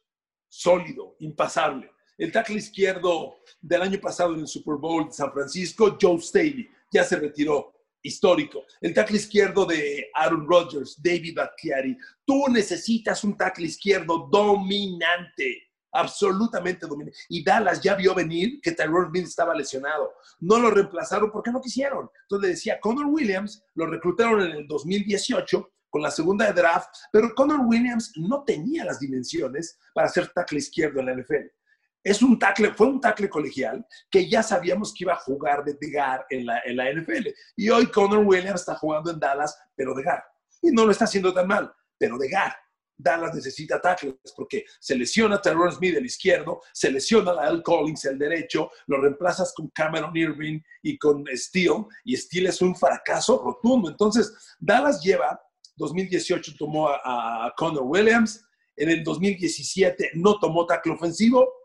sólido, 0.48 1.16
impasable. 1.20 1.91
El 2.18 2.30
tackle 2.30 2.56
izquierdo 2.56 3.38
del 3.60 3.82
año 3.82 3.98
pasado 3.98 4.34
en 4.34 4.40
el 4.40 4.46
Super 4.46 4.76
Bowl 4.76 5.06
de 5.06 5.12
San 5.12 5.32
Francisco, 5.32 5.96
Joe 6.00 6.20
Staley, 6.20 6.68
ya 6.92 7.04
se 7.04 7.16
retiró, 7.16 7.72
histórico. 8.02 8.64
El 8.80 8.92
tackle 8.92 9.16
izquierdo 9.16 9.64
de 9.64 10.10
Aaron 10.14 10.46
Rodgers, 10.46 11.00
David 11.02 11.36
Battiari. 11.36 11.96
Tú 12.24 12.48
necesitas 12.48 13.24
un 13.24 13.36
tackle 13.36 13.66
izquierdo 13.66 14.28
dominante, 14.30 15.70
absolutamente 15.92 16.86
dominante. 16.86 17.16
Y 17.28 17.42
Dallas 17.42 17.80
ya 17.80 17.94
vio 17.94 18.14
venir 18.14 18.60
que 18.60 18.72
Tyrone 18.72 19.08
Smith 19.08 19.26
estaba 19.26 19.54
lesionado. 19.54 20.12
No 20.40 20.58
lo 20.58 20.70
reemplazaron 20.70 21.30
porque 21.30 21.50
no 21.50 21.60
quisieron. 21.60 22.10
Entonces 22.22 22.50
decía, 22.50 22.80
Connor 22.80 23.06
Williams 23.06 23.64
lo 23.74 23.86
reclutaron 23.86 24.42
en 24.42 24.52
el 24.52 24.66
2018 24.66 25.70
con 25.88 26.02
la 26.02 26.10
segunda 26.10 26.46
de 26.46 26.54
draft, 26.54 26.88
pero 27.12 27.34
Connor 27.34 27.60
Williams 27.66 28.12
no 28.16 28.44
tenía 28.44 28.84
las 28.84 28.98
dimensiones 28.98 29.78
para 29.94 30.08
ser 30.08 30.28
tackle 30.28 30.58
izquierdo 30.58 31.00
en 31.00 31.06
la 31.06 31.14
NFL 31.14 31.61
es 32.04 32.22
un 32.22 32.38
tackle, 32.38 32.74
fue 32.74 32.88
un 32.88 33.00
tackle 33.00 33.28
colegial 33.28 33.86
que 34.10 34.28
ya 34.28 34.42
sabíamos 34.42 34.92
que 34.92 35.04
iba 35.04 35.12
a 35.12 35.18
jugar 35.20 35.64
de 35.64 35.76
Degar 35.80 36.26
en 36.30 36.46
la, 36.46 36.92
NFL. 36.92 37.28
Y 37.56 37.68
hoy 37.70 37.86
Connor 37.86 38.24
Williams 38.24 38.60
está 38.60 38.74
jugando 38.74 39.10
en 39.10 39.20
Dallas, 39.20 39.56
pero 39.74 39.94
de 39.94 40.02
Gar. 40.02 40.22
Y 40.60 40.70
no 40.70 40.84
lo 40.84 40.90
está 40.90 41.04
haciendo 41.04 41.32
tan 41.32 41.46
mal, 41.46 41.72
pero 41.98 42.18
de 42.18 42.28
Gar. 42.28 42.56
Dallas 42.96 43.34
necesita 43.34 43.80
tackles 43.80 44.14
porque 44.36 44.64
se 44.78 44.94
lesiona 44.94 45.40
Terrence 45.40 45.78
Smith 45.78 45.96
el 45.96 46.06
izquierdo, 46.06 46.60
se 46.72 46.90
lesiona 46.90 47.32
a 47.32 47.46
Al 47.46 47.62
Collins 47.62 48.04
el 48.04 48.18
derecho, 48.18 48.70
lo 48.86 49.00
reemplazas 49.00 49.52
con 49.54 49.68
Cameron 49.70 50.16
Irving 50.16 50.60
y 50.82 50.98
con 50.98 51.24
Steele, 51.34 51.86
y 52.04 52.16
Steele 52.16 52.50
es 52.50 52.60
un 52.62 52.76
fracaso 52.76 53.42
rotundo. 53.42 53.88
Entonces, 53.88 54.32
Dallas 54.58 55.02
lleva, 55.02 55.40
2018 55.76 56.52
tomó 56.56 56.88
a, 56.88 57.46
a 57.46 57.54
Connor 57.56 57.84
Williams, 57.84 58.44
en 58.76 58.90
el 58.90 59.04
2017 59.04 60.12
no 60.14 60.38
tomó 60.38 60.66
tackle 60.66 60.92
ofensivo, 60.92 61.61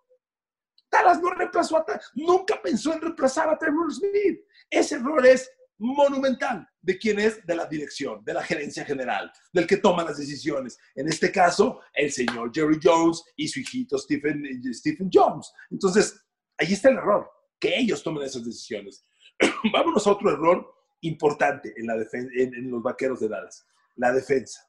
Dallas 0.92 1.22
no 1.22 1.32
reemplazó 1.32 1.78
a 1.78 1.86
nunca 2.16 2.62
pensó 2.62 2.94
en 2.94 3.02
reemplazar 3.02 3.50
a 3.50 3.58
Trevor 3.58 3.94
Smith. 3.94 4.42
Ese 4.70 4.96
error 4.96 5.26
es 5.26 5.50
monumental 5.80 6.68
de 6.82 6.98
quién 6.98 7.20
es 7.20 7.46
de 7.46 7.56
la 7.56 7.66
dirección, 7.66 8.24
de 8.24 8.34
la 8.34 8.44
gerencia 8.44 8.86
general, 8.86 9.32
del 9.54 9.68
que 9.68 9.78
toma 9.78 10.04
las 10.04 10.18
decisiones. 10.18 10.78
En 10.96 11.08
este 11.08 11.32
caso, 11.32 11.82
el 11.94 12.12
señor 12.12 12.52
Jerry 12.54 12.80
Jones 12.82 13.24
y 13.36 13.48
su 13.48 13.60
hijito 13.60 13.98
Stephen, 13.98 14.44
Stephen 14.74 15.10
Jones. 15.12 15.52
Entonces, 15.70 16.26
ahí 16.58 16.74
está 16.74 16.90
el 16.90 16.98
error, 16.98 17.30
que 17.60 17.78
ellos 17.78 18.02
tomen 18.02 18.24
esas 18.24 18.46
decisiones. 18.46 19.06
Vámonos 19.74 20.08
a 20.08 20.12
otro 20.12 20.32
error 20.32 20.74
importante 21.02 21.74
en, 21.78 21.88
la 21.88 21.96
en, 21.96 22.54
en 22.56 22.72
los 22.72 22.82
vaqueros 22.82 23.20
de 23.20 23.30
Dallas, 23.30 23.68
la 23.96 24.12
defensa. 24.12 24.68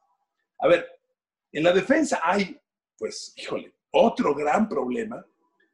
A 0.59 0.69
ver, 0.69 0.87
en 1.53 1.65
la 1.65 1.73
defensa 1.73 2.21
hay, 2.23 2.61
pues, 2.99 3.33
híjole, 3.37 3.75
otro 3.91 4.35
gran 4.35 4.69
problema 4.69 5.25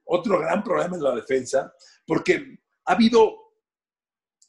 otro 0.05 0.39
gran 0.39 0.63
problema 0.63 0.97
en 0.97 1.03
la 1.03 1.15
defensa, 1.15 1.75
porque 2.07 2.59
ha 2.85 2.93
habido 2.93 3.37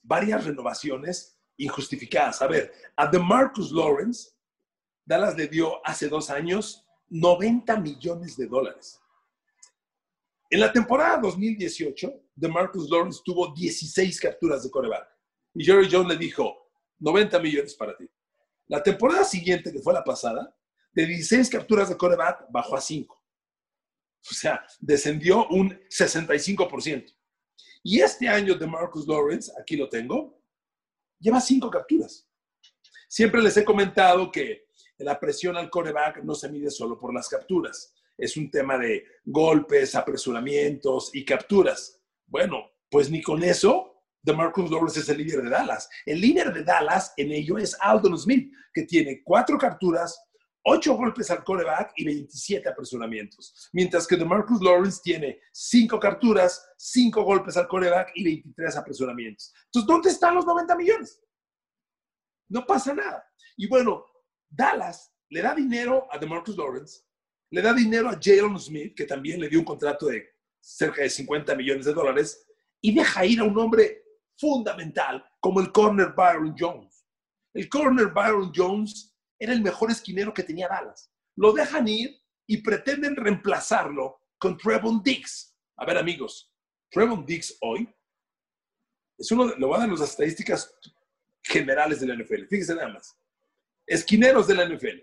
varias 0.04 0.46
renovaciones 0.46 1.40
injustificadas. 1.58 2.42
A 2.42 2.48
ver, 2.48 2.72
a 2.96 3.08
DeMarcus 3.08 3.72
Lawrence, 3.72 4.32
Dallas 5.06 5.36
le 5.36 5.48
dio 5.48 5.86
hace 5.86 6.10
dos 6.10 6.30
años 6.30 6.86
90 7.10 7.78
millones 7.78 8.36
de 8.38 8.48
dólares. 8.48 9.00
En 10.50 10.60
la 10.60 10.72
temporada 10.72 11.18
2018, 11.18 12.14
DeMarcus 12.36 12.90
Lawrence 12.90 13.22
tuvo 13.24 13.54
16 13.54 14.20
capturas 14.20 14.64
de 14.64 14.70
coreback. 14.70 15.08
Y 15.54 15.64
Jerry 15.64 15.90
Jones 15.92 16.10
le 16.10 16.18
dijo, 16.18 16.70
90 17.00 17.40
millones 17.40 17.76
para 17.76 17.96
ti. 17.96 18.10
La 18.68 18.82
temporada 18.82 19.24
siguiente, 19.24 19.72
que 19.72 19.80
fue 19.80 19.94
la 19.94 20.04
pasada, 20.04 20.56
de 20.94 21.06
16 21.06 21.50
capturas 21.50 21.90
de 21.90 21.98
coreback 21.98 22.46
bajó 22.50 22.76
a 22.76 22.82
5. 22.82 23.25
O 24.30 24.34
sea, 24.34 24.66
descendió 24.80 25.48
un 25.48 25.70
65%. 25.90 27.16
Y 27.84 28.00
este 28.00 28.28
año 28.28 28.56
de 28.56 28.66
Marcus 28.66 29.08
Lawrence, 29.08 29.52
aquí 29.60 29.76
lo 29.76 29.88
tengo, 29.88 30.42
lleva 31.20 31.40
cinco 31.40 31.70
capturas. 31.70 32.28
Siempre 33.08 33.42
les 33.42 33.56
he 33.58 33.64
comentado 33.64 34.32
que 34.32 34.66
la 34.98 35.20
presión 35.20 35.56
al 35.56 35.70
coreback 35.70 36.24
no 36.24 36.34
se 36.34 36.50
mide 36.50 36.72
solo 36.72 37.00
por 37.00 37.14
las 37.14 37.30
capturas. 37.30 37.94
Es 38.18 38.38
un 38.38 38.50
tema 38.50 38.78
de 38.78 39.04
golpes, 39.26 39.94
apresuramientos 39.94 41.14
y 41.14 41.24
capturas. 41.24 42.02
Bueno, 42.26 42.72
pues 42.90 43.12
ni 43.12 43.22
con 43.22 43.44
eso, 43.44 43.96
de 44.26 44.34
Marcus 44.34 44.72
Lawrence 44.72 45.00
es 45.02 45.10
el 45.10 45.20
líder 45.20 45.44
de 45.44 45.50
Dallas. 45.52 45.88
El 46.06 46.20
líder 46.20 46.52
de 46.52 46.64
Dallas 46.64 47.14
en 47.18 47.32
ello 47.32 47.60
es 47.60 47.78
Aldon 47.80 48.18
Smith, 48.18 48.52
que 48.74 48.84
tiene 48.84 49.22
cuatro 49.24 49.58
capturas, 49.58 50.20
8 50.68 50.96
golpes 50.96 51.30
al 51.30 51.44
coreback 51.44 51.94
y 51.96 52.06
27 52.06 52.68
apresuramientos. 52.68 53.70
Mientras 53.72 54.08
que 54.08 54.16
DeMarcus 54.16 54.62
Lawrence 54.62 55.00
tiene 55.04 55.40
5 55.52 56.00
capturas, 56.00 56.68
5 56.78 57.24
golpes 57.24 57.56
al 57.56 57.68
coreback 57.68 58.12
y 58.16 58.24
23 58.24 58.76
apresuramientos. 58.76 59.54
Entonces, 59.66 59.88
¿dónde 59.88 60.10
están 60.10 60.34
los 60.34 60.46
90 60.46 60.76
millones? 60.76 61.22
No 62.50 62.66
pasa 62.66 62.96
nada. 62.96 63.24
Y 63.56 63.68
bueno, 63.68 64.06
Dallas 64.50 65.14
le 65.30 65.44
da 65.44 65.54
dinero 65.54 66.08
a 66.12 66.18
DeMarcus 66.18 66.58
Lawrence, 66.58 67.04
le 67.52 67.62
da 67.62 67.72
dinero 67.72 68.10
a 68.10 68.20
Jalen 68.20 68.60
Smith, 68.60 68.96
que 68.96 69.06
también 69.06 69.40
le 69.40 69.50
dio 69.50 69.60
un 69.60 69.66
contrato 69.66 70.08
de 70.08 70.28
cerca 70.60 71.04
de 71.04 71.10
50 71.12 71.56
millones 71.56 71.86
de 71.86 71.94
dólares, 71.94 72.44
y 72.82 72.94
deja 72.94 73.24
ir 73.24 73.40
a 73.40 73.44
un 73.44 73.58
hombre 73.60 74.04
fundamental 74.36 75.24
como 75.40 75.60
el 75.60 75.72
corner 75.72 76.14
Byron 76.16 76.56
Jones. 76.58 77.06
El 77.54 77.70
corner 77.70 78.08
Byron 78.08 78.52
Jones 78.54 79.15
era 79.40 79.54
el 79.54 79.62
mejor 79.62 79.92
esquinero 79.92 80.34
que 80.34 80.44
tenía 80.44 80.68
Dallas. 80.68 81.12
Lo 81.36 81.52
dejan 81.54 81.88
ir 81.88 82.22
y 82.48 82.58
pretenden 82.58 83.16
reemplazarlo 83.16 84.22
con 84.38 84.58
Trevon 84.58 85.02
Dix. 85.04 85.56
A 85.78 85.86
ver, 85.86 85.98
amigos, 85.98 86.54
Trevon 86.90 87.26
Dix 87.26 87.58
hoy 87.62 87.90
es 89.18 89.32
uno, 89.32 89.48
de, 89.48 89.58
lo 89.58 89.70
van 89.70 89.82
a 89.82 89.88
dar 89.88 89.98
las 89.98 90.10
estadísticas 90.10 90.74
generales 91.42 92.00
de 92.00 92.08
la 92.08 92.16
NFL. 92.16 92.48
Fíjense 92.50 92.76
nada 92.76 92.90
más. 92.90 93.18
Esquineros 93.86 94.48
de 94.48 94.56
la 94.56 94.66
NFL. 94.66 95.00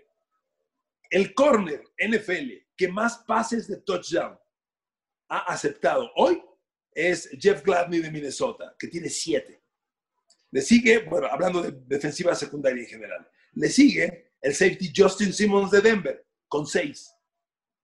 El 1.09 1.33
corner 1.33 1.83
NFL 1.97 2.51
que 2.75 2.87
más 2.87 3.19
pases 3.27 3.67
de 3.67 3.77
touchdown 3.77 4.37
ha 5.29 5.39
aceptado 5.39 6.11
hoy 6.15 6.41
es 6.91 7.29
Jeff 7.39 7.63
Gladney 7.63 8.01
de 8.01 8.11
Minnesota, 8.11 8.75
que 8.77 8.87
tiene 8.87 9.09
siete. 9.09 9.63
Le 10.51 10.61
sigue, 10.61 10.99
bueno, 10.99 11.27
hablando 11.27 11.61
de 11.61 11.71
defensiva 11.71 12.35
secundaria 12.35 12.83
en 12.83 12.89
general, 12.89 13.27
le 13.55 13.69
sigue 13.69 14.31
El 14.41 14.53
safety 14.53 14.91
Justin 14.95 15.31
Simmons 15.31 15.71
de 15.71 15.81
Denver, 15.81 16.25
con 16.47 16.67
seis. 16.67 17.13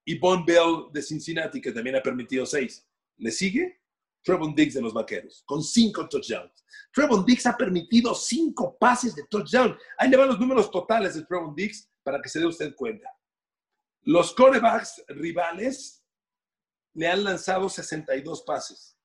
Y 0.05 0.17
Von 0.17 0.45
Bell 0.45 0.91
de 0.91 1.01
Cincinnati, 1.01 1.61
que 1.61 1.71
también 1.71 1.95
ha 1.95 2.01
permitido 2.01 2.45
seis. 2.45 2.85
¿Le 3.17 3.31
sigue? 3.31 3.79
Trevon 4.23 4.53
Diggs 4.53 4.73
de 4.73 4.81
los 4.81 4.93
Vaqueros, 4.93 5.43
con 5.45 5.63
cinco 5.63 6.07
touchdowns. 6.09 6.65
Trevon 6.93 7.25
Diggs 7.25 7.45
ha 7.45 7.55
permitido 7.55 8.13
cinco 8.13 8.77
pases 8.77 9.15
de 9.15 9.23
touchdown. 9.29 9.77
Ahí 9.97 10.09
le 10.09 10.17
van 10.17 10.27
los 10.27 10.39
números 10.39 10.69
totales 10.69 11.15
de 11.15 11.23
Trevon 11.23 11.55
Diggs 11.55 11.89
para 12.03 12.21
que 12.21 12.29
se 12.29 12.39
dé 12.39 12.45
usted 12.45 12.75
cuenta. 12.75 13.09
Los 14.03 14.33
corebacks 14.33 15.03
rivales 15.07 16.03
le 16.93 17.07
han 17.07 17.23
lanzado 17.23 17.69
62 17.69 18.43
pases. 18.43 18.97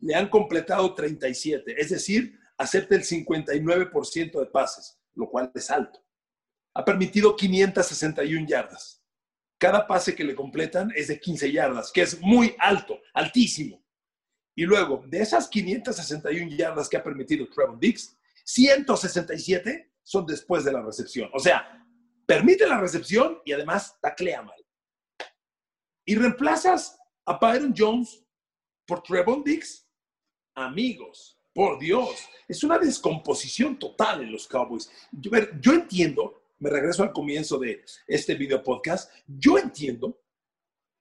Le 0.00 0.14
han 0.14 0.28
completado 0.28 0.94
37, 0.94 1.80
es 1.80 1.90
decir, 1.90 2.38
acepta 2.58 2.94
el 2.96 3.02
59% 3.02 4.40
de 4.40 4.46
pases, 4.46 4.98
lo 5.16 5.28
cual 5.28 5.50
es 5.54 5.70
alto. 5.70 6.04
Ha 6.74 6.84
permitido 6.84 7.34
561 7.34 8.46
yardas. 8.46 9.02
Cada 9.58 9.86
pase 9.86 10.14
que 10.14 10.24
le 10.24 10.34
completan 10.34 10.92
es 10.94 11.08
de 11.08 11.18
15 11.18 11.50
yardas, 11.50 11.90
que 11.90 12.02
es 12.02 12.20
muy 12.20 12.54
alto, 12.58 13.00
altísimo. 13.14 13.82
Y 14.54 14.64
luego, 14.64 15.02
de 15.06 15.20
esas 15.20 15.48
561 15.48 16.56
yardas 16.56 16.88
que 16.88 16.96
ha 16.96 17.02
permitido 17.02 17.48
Trevor 17.48 17.78
Dix, 17.78 18.16
167 18.44 19.92
son 20.02 20.26
después 20.26 20.64
de 20.64 20.72
la 20.72 20.82
recepción. 20.82 21.30
O 21.32 21.38
sea, 21.38 21.84
permite 22.26 22.66
la 22.66 22.78
recepción 22.78 23.40
y 23.44 23.52
además 23.52 23.98
taclea 24.00 24.42
mal. 24.42 24.64
Y 26.04 26.14
reemplazas 26.14 26.98
a 27.24 27.38
Byron 27.38 27.74
Jones 27.76 28.24
por 28.86 29.02
Trevon 29.02 29.42
Dix. 29.42 29.88
Amigos, 30.54 31.35
por 31.56 31.78
Dios, 31.78 32.28
es 32.46 32.62
una 32.64 32.78
descomposición 32.78 33.78
total 33.78 34.20
en 34.20 34.30
los 34.30 34.46
Cowboys. 34.46 34.90
Yo, 35.10 35.30
yo 35.58 35.72
entiendo, 35.72 36.42
me 36.58 36.68
regreso 36.68 37.02
al 37.02 37.14
comienzo 37.14 37.58
de 37.58 37.82
este 38.06 38.34
video 38.34 38.62
podcast, 38.62 39.10
yo 39.26 39.56
entiendo 39.56 40.20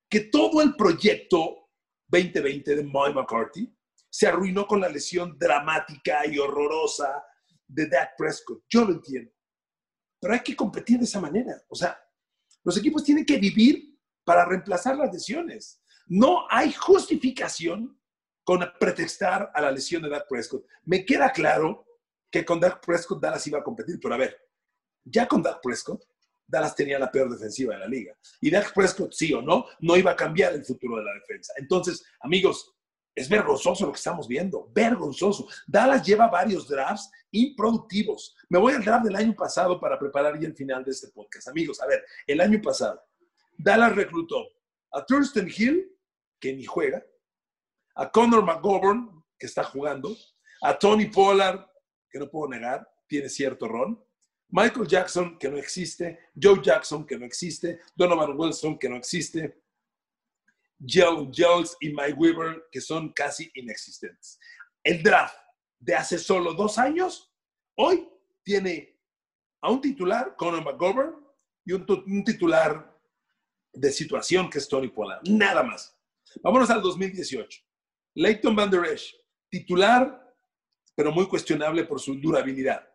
que 0.10 0.22
todo 0.22 0.62
el 0.62 0.74
proyecto 0.78 1.72
2020 2.08 2.74
de 2.74 2.84
Mike 2.86 3.14
McCarthy 3.14 3.76
se 4.10 4.28
arruinó 4.28 4.66
con 4.66 4.80
la 4.80 4.88
lesión 4.88 5.38
dramática 5.38 6.26
y 6.26 6.40
horrorosa 6.40 7.22
de 7.68 7.90
Dak 7.90 8.16
Prescott. 8.18 8.64
Yo 8.70 8.86
lo 8.86 8.94
entiendo. 8.94 9.34
Pero 10.22 10.36
hay 10.36 10.40
que 10.40 10.56
competir 10.56 11.00
de 11.00 11.04
esa 11.04 11.20
manera. 11.20 11.62
O 11.68 11.76
sea, 11.76 12.00
los 12.64 12.78
equipos 12.78 13.04
tienen 13.04 13.26
que 13.26 13.38
vivir 13.38 14.00
para 14.24 14.46
reemplazar 14.46 14.96
las 14.96 15.12
lesiones. 15.12 15.82
No 16.08 16.48
hay 16.50 16.72
justificación 16.72 18.00
con 18.46 18.64
pretextar 18.80 19.52
a 19.54 19.60
la 19.60 19.72
lesión 19.72 20.04
de 20.04 20.10
Dak 20.10 20.28
Prescott. 20.30 20.66
Me 20.86 21.04
queda 21.04 21.32
claro 21.32 21.86
que 22.32 22.46
con 22.46 22.60
Dak 22.60 22.86
Prescott 22.86 23.20
Dallas 23.20 23.46
iba 23.48 23.60
a 23.60 23.64
competir, 23.64 24.00
pero 24.00 24.14
a 24.14 24.18
ver, 24.18 24.40
ya 25.04 25.28
con 25.28 25.42
Dak 25.42 25.60
Prescott, 25.62 26.04
Dallas 26.48 26.76
tenía 26.76 27.00
la 27.00 27.12
peor 27.12 27.30
defensiva 27.32 27.74
de 27.74 27.80
la 27.80 27.88
liga. 27.88 28.16
Y 28.40 28.52
Dak 28.52 28.72
Prescott, 28.72 29.14
sí 29.14 29.34
o 29.34 29.42
no, 29.42 29.66
no 29.80 29.98
iba 29.98 30.12
a 30.12 30.16
cambiar 30.16 30.54
el 30.54 30.64
futuro 30.64 30.98
de 30.98 31.04
la 31.04 31.14
defensa. 31.14 31.54
Entonces, 31.58 32.06
amigos, 32.20 32.76
es 33.16 33.28
vergonzoso 33.28 33.88
lo 33.88 33.94
que 33.94 33.98
estamos 33.98 34.28
viendo, 34.28 34.70
vergonzoso. 34.72 35.48
Dallas 35.66 36.06
lleva 36.06 36.28
varios 36.28 36.68
drafts 36.68 37.10
improductivos. 37.32 38.36
Me 38.50 38.60
voy 38.60 38.74
al 38.74 38.84
draft 38.84 39.06
del 39.06 39.16
año 39.16 39.34
pasado 39.34 39.80
para 39.80 39.98
preparar 39.98 40.40
ya 40.40 40.48
el 40.48 40.56
final 40.56 40.84
de 40.84 40.92
este 40.92 41.08
podcast. 41.08 41.48
Amigos, 41.48 41.82
a 41.82 41.88
ver, 41.88 42.06
el 42.28 42.40
año 42.42 42.62
pasado, 42.62 43.02
Dallas 43.58 43.96
reclutó 43.96 44.46
a 44.92 45.04
Thurston 45.04 45.48
Hill, 45.48 45.92
que 46.40 46.54
ni 46.54 46.64
juega, 46.64 47.04
a 47.96 48.12
Connor 48.12 48.44
McGovern, 48.44 49.24
que 49.38 49.48
está 49.48 49.64
jugando, 49.64 50.16
a 50.62 50.78
Tony 50.78 51.06
Pollard, 51.08 51.66
que 52.10 52.20
no 52.20 52.30
puedo 52.30 52.50
negar, 52.50 52.88
tiene 53.08 53.30
cierto 53.30 53.68
ron, 53.68 54.04
Michael 54.50 54.88
Jackson, 54.88 55.38
que 55.38 55.50
no 55.50 55.58
existe, 55.58 56.20
Joe 56.42 56.62
Jackson, 56.62 57.06
que 57.06 57.18
no 57.18 57.26
existe, 57.26 57.82
Donovan 57.96 58.38
Wilson, 58.38 58.78
que 58.78 58.90
no 58.90 58.96
existe, 58.96 59.62
Joe 60.80 61.30
Jones 61.36 61.76
y 61.80 61.90
Mike 61.90 62.14
Weaver, 62.14 62.68
que 62.72 62.82
son 62.82 63.12
casi 63.14 63.50
inexistentes. 63.56 64.40
El 64.84 65.02
draft 65.02 65.36
de 65.80 65.96
hace 65.96 66.18
solo 66.18 66.54
dos 66.54 66.78
años, 66.78 67.34
hoy 67.76 68.08
tiene 68.44 69.00
a 69.62 69.72
un 69.72 69.82
titular, 69.82 70.36
Conor 70.38 70.64
McGovern, 70.64 71.16
y 71.66 71.74
un, 71.74 72.24
titular 72.24 72.96
de 73.74 73.92
situación 73.92 74.50
que 74.50 74.60
es 74.60 74.70
Tony 74.70 74.88
Pollard. 74.88 75.22
Nada 75.28 75.64
más. 75.64 75.98
Vámonos 76.44 76.70
al 76.70 76.82
2018. 76.82 77.65
Leighton 78.16 78.56
Van 78.56 78.70
Der 78.70 78.86
Esch, 78.86 79.14
titular, 79.50 80.34
pero 80.96 81.12
muy 81.12 81.28
cuestionable 81.28 81.84
por 81.84 82.00
su 82.00 82.16
durabilidad. 82.16 82.88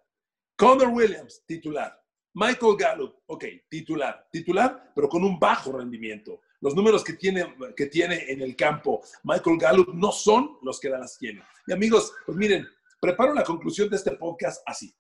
Connor 0.57 0.89
Williams, 0.89 1.45
titular. 1.47 1.99
Michael 2.35 2.77
Gallup, 2.79 3.17
ok, 3.27 3.45
titular. 3.69 4.29
Titular, 4.31 4.93
pero 4.95 5.09
con 5.09 5.25
un 5.25 5.39
bajo 5.39 5.73
rendimiento. 5.73 6.41
Los 6.61 6.75
números 6.75 7.03
que 7.03 7.15
tiene, 7.15 7.55
que 7.77 7.87
tiene 7.87 8.31
en 8.31 8.43
el 8.43 8.55
campo 8.55 9.03
Michael 9.25 9.59
Gallup 9.59 9.95
no 9.95 10.13
son 10.13 10.59
los 10.63 10.79
que 10.79 10.89
Dallas 10.89 11.17
tiene. 11.19 11.43
Y 11.67 11.73
amigos, 11.73 12.13
pues 12.25 12.37
miren, 12.37 12.67
preparo 13.01 13.35
la 13.35 13.45
conclusión 13.45 13.89
de 13.89 13.97
este 13.97 14.13
podcast 14.13 14.63
así. 14.67 14.95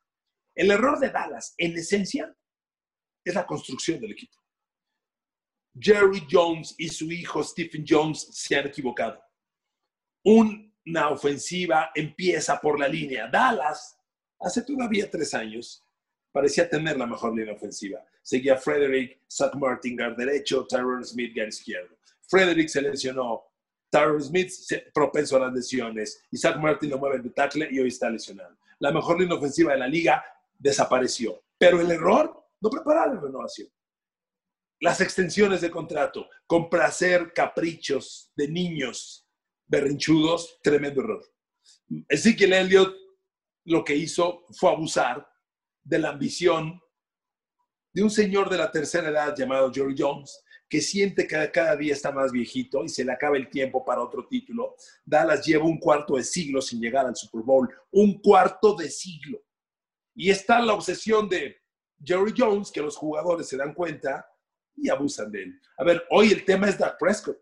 El 0.54 0.70
error 0.70 0.98
de 0.98 1.10
Dallas, 1.10 1.54
en 1.56 1.76
esencia, 1.76 2.34
es 3.24 3.34
la 3.34 3.46
construcción 3.46 4.00
del 4.00 4.12
equipo. 4.12 4.36
Jerry 5.78 6.26
Jones 6.30 6.74
y 6.78 6.88
su 6.88 7.10
hijo 7.12 7.44
Stephen 7.44 7.84
Jones 7.86 8.28
se 8.32 8.56
han 8.56 8.66
equivocado. 8.66 9.22
Una 10.24 11.08
ofensiva 11.10 11.90
empieza 11.94 12.60
por 12.60 12.78
la 12.78 12.88
línea. 12.88 13.28
Dallas, 13.28 13.98
hace 14.38 14.62
todavía 14.62 15.10
tres 15.10 15.34
años, 15.34 15.84
parecía 16.32 16.68
tener 16.68 16.96
la 16.96 17.06
mejor 17.06 17.36
línea 17.36 17.54
ofensiva. 17.54 18.04
Seguía 18.22 18.56
Frederick, 18.56 19.20
Zach 19.30 19.54
Martin, 19.54 19.96
guard 19.96 20.16
derecho, 20.16 20.66
Tyron 20.66 21.04
Smith, 21.04 21.34
guard 21.34 21.48
izquierdo. 21.48 21.96
Frederick 22.28 22.68
se 22.68 22.82
lesionó, 22.82 23.42
Tyron 23.90 24.22
Smith 24.22 24.52
propenso 24.94 25.36
a 25.36 25.40
las 25.40 25.52
lesiones, 25.52 26.22
Zach 26.36 26.56
Martin 26.58 26.90
lo 26.90 26.98
mueve 26.98 27.18
de 27.18 27.30
tackle 27.30 27.68
y 27.70 27.80
hoy 27.80 27.88
está 27.88 28.08
lesionado. 28.10 28.56
La 28.78 28.92
mejor 28.92 29.20
línea 29.20 29.36
ofensiva 29.36 29.72
de 29.72 29.78
la 29.78 29.88
liga 29.88 30.24
desapareció. 30.58 31.42
Pero 31.58 31.80
el 31.80 31.90
error, 31.90 32.46
no 32.60 32.70
preparar 32.70 33.14
la 33.14 33.20
renovación. 33.20 33.68
Las 34.80 35.00
extensiones 35.00 35.60
de 35.60 35.70
contrato, 35.70 36.28
complacer 36.46 37.32
caprichos 37.34 38.32
de 38.34 38.48
niños 38.48 39.26
berrinchudos, 39.70 40.58
tremendo 40.62 41.00
error. 41.00 41.24
Ezekiel 42.08 42.52
Elliott 42.52 42.94
lo 43.64 43.84
que 43.84 43.94
hizo 43.94 44.44
fue 44.58 44.70
abusar 44.70 45.26
de 45.82 45.98
la 45.98 46.10
ambición 46.10 46.80
de 47.92 48.02
un 48.02 48.10
señor 48.10 48.50
de 48.50 48.58
la 48.58 48.70
tercera 48.70 49.08
edad 49.08 49.34
llamado 49.36 49.72
Jerry 49.72 49.94
Jones, 49.96 50.44
que 50.68 50.80
siente 50.80 51.26
que 51.26 51.50
cada 51.52 51.76
día 51.76 51.92
está 51.92 52.12
más 52.12 52.30
viejito 52.32 52.84
y 52.84 52.88
se 52.88 53.04
le 53.04 53.12
acaba 53.12 53.36
el 53.36 53.48
tiempo 53.48 53.84
para 53.84 54.02
otro 54.02 54.26
título. 54.26 54.74
Dallas 55.04 55.44
lleva 55.44 55.64
un 55.64 55.78
cuarto 55.78 56.16
de 56.16 56.24
siglo 56.24 56.60
sin 56.60 56.80
llegar 56.80 57.06
al 57.06 57.16
Super 57.16 57.42
Bowl, 57.42 57.68
un 57.92 58.20
cuarto 58.20 58.74
de 58.74 58.88
siglo. 58.88 59.42
Y 60.14 60.30
está 60.30 60.60
la 60.60 60.74
obsesión 60.74 61.28
de 61.28 61.56
Jerry 62.04 62.32
Jones, 62.36 62.70
que 62.70 62.82
los 62.82 62.96
jugadores 62.96 63.48
se 63.48 63.56
dan 63.56 63.74
cuenta 63.74 64.28
y 64.76 64.88
abusan 64.88 65.30
de 65.30 65.44
él. 65.44 65.60
A 65.76 65.84
ver, 65.84 66.04
hoy 66.10 66.32
el 66.32 66.44
tema 66.44 66.68
es 66.68 66.78
Dak 66.78 66.98
Prescott. 66.98 67.38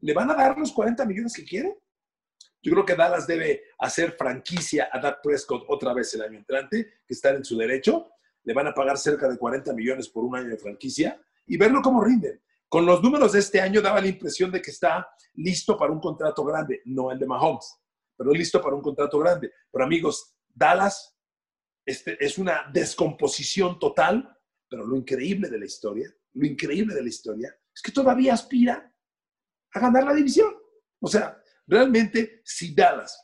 ¿Le 0.00 0.14
van 0.14 0.30
a 0.30 0.34
dar 0.34 0.58
los 0.58 0.72
40 0.72 1.04
millones 1.06 1.34
que 1.34 1.44
quiere? 1.44 1.78
Yo 2.62 2.72
creo 2.72 2.84
que 2.84 2.94
Dallas 2.94 3.26
debe 3.26 3.62
hacer 3.78 4.12
franquicia 4.12 4.88
a 4.92 4.98
Dak 5.00 5.20
Prescott 5.22 5.64
otra 5.68 5.94
vez 5.94 6.12
el 6.14 6.22
año 6.22 6.38
entrante, 6.38 7.00
que 7.06 7.14
está 7.14 7.30
en 7.30 7.44
su 7.44 7.56
derecho. 7.56 8.10
Le 8.44 8.54
van 8.54 8.66
a 8.66 8.74
pagar 8.74 8.98
cerca 8.98 9.28
de 9.28 9.38
40 9.38 9.72
millones 9.74 10.08
por 10.08 10.24
un 10.24 10.36
año 10.36 10.48
de 10.48 10.58
franquicia 10.58 11.20
y 11.46 11.56
verlo 11.56 11.80
cómo 11.82 12.02
rinde. 12.02 12.42
Con 12.68 12.84
los 12.84 13.02
números 13.02 13.32
de 13.32 13.38
este 13.38 13.60
año 13.60 13.80
daba 13.80 14.00
la 14.00 14.08
impresión 14.08 14.50
de 14.50 14.60
que 14.60 14.70
está 14.70 15.08
listo 15.34 15.76
para 15.76 15.92
un 15.92 16.00
contrato 16.00 16.44
grande, 16.44 16.82
no 16.84 17.10
el 17.10 17.18
de 17.18 17.26
Mahomes, 17.26 17.78
pero 18.16 18.32
listo 18.32 18.60
para 18.60 18.74
un 18.74 18.82
contrato 18.82 19.18
grande. 19.18 19.52
Pero 19.70 19.84
amigos, 19.84 20.34
Dallas 20.54 21.16
este, 21.86 22.22
es 22.22 22.36
una 22.36 22.68
descomposición 22.72 23.78
total, 23.78 24.36
pero 24.68 24.84
lo 24.84 24.96
increíble 24.96 25.48
de 25.48 25.58
la 25.58 25.64
historia, 25.64 26.12
lo 26.34 26.46
increíble 26.46 26.94
de 26.94 27.02
la 27.02 27.08
historia 27.08 27.56
es 27.74 27.80
que 27.80 27.92
todavía 27.92 28.34
aspira 28.34 28.92
ganar 29.78 30.04
la 30.04 30.14
división. 30.14 30.54
O 31.00 31.08
sea, 31.08 31.38
Realmente, 31.68 32.40
si 32.44 32.74
Dallas 32.74 33.22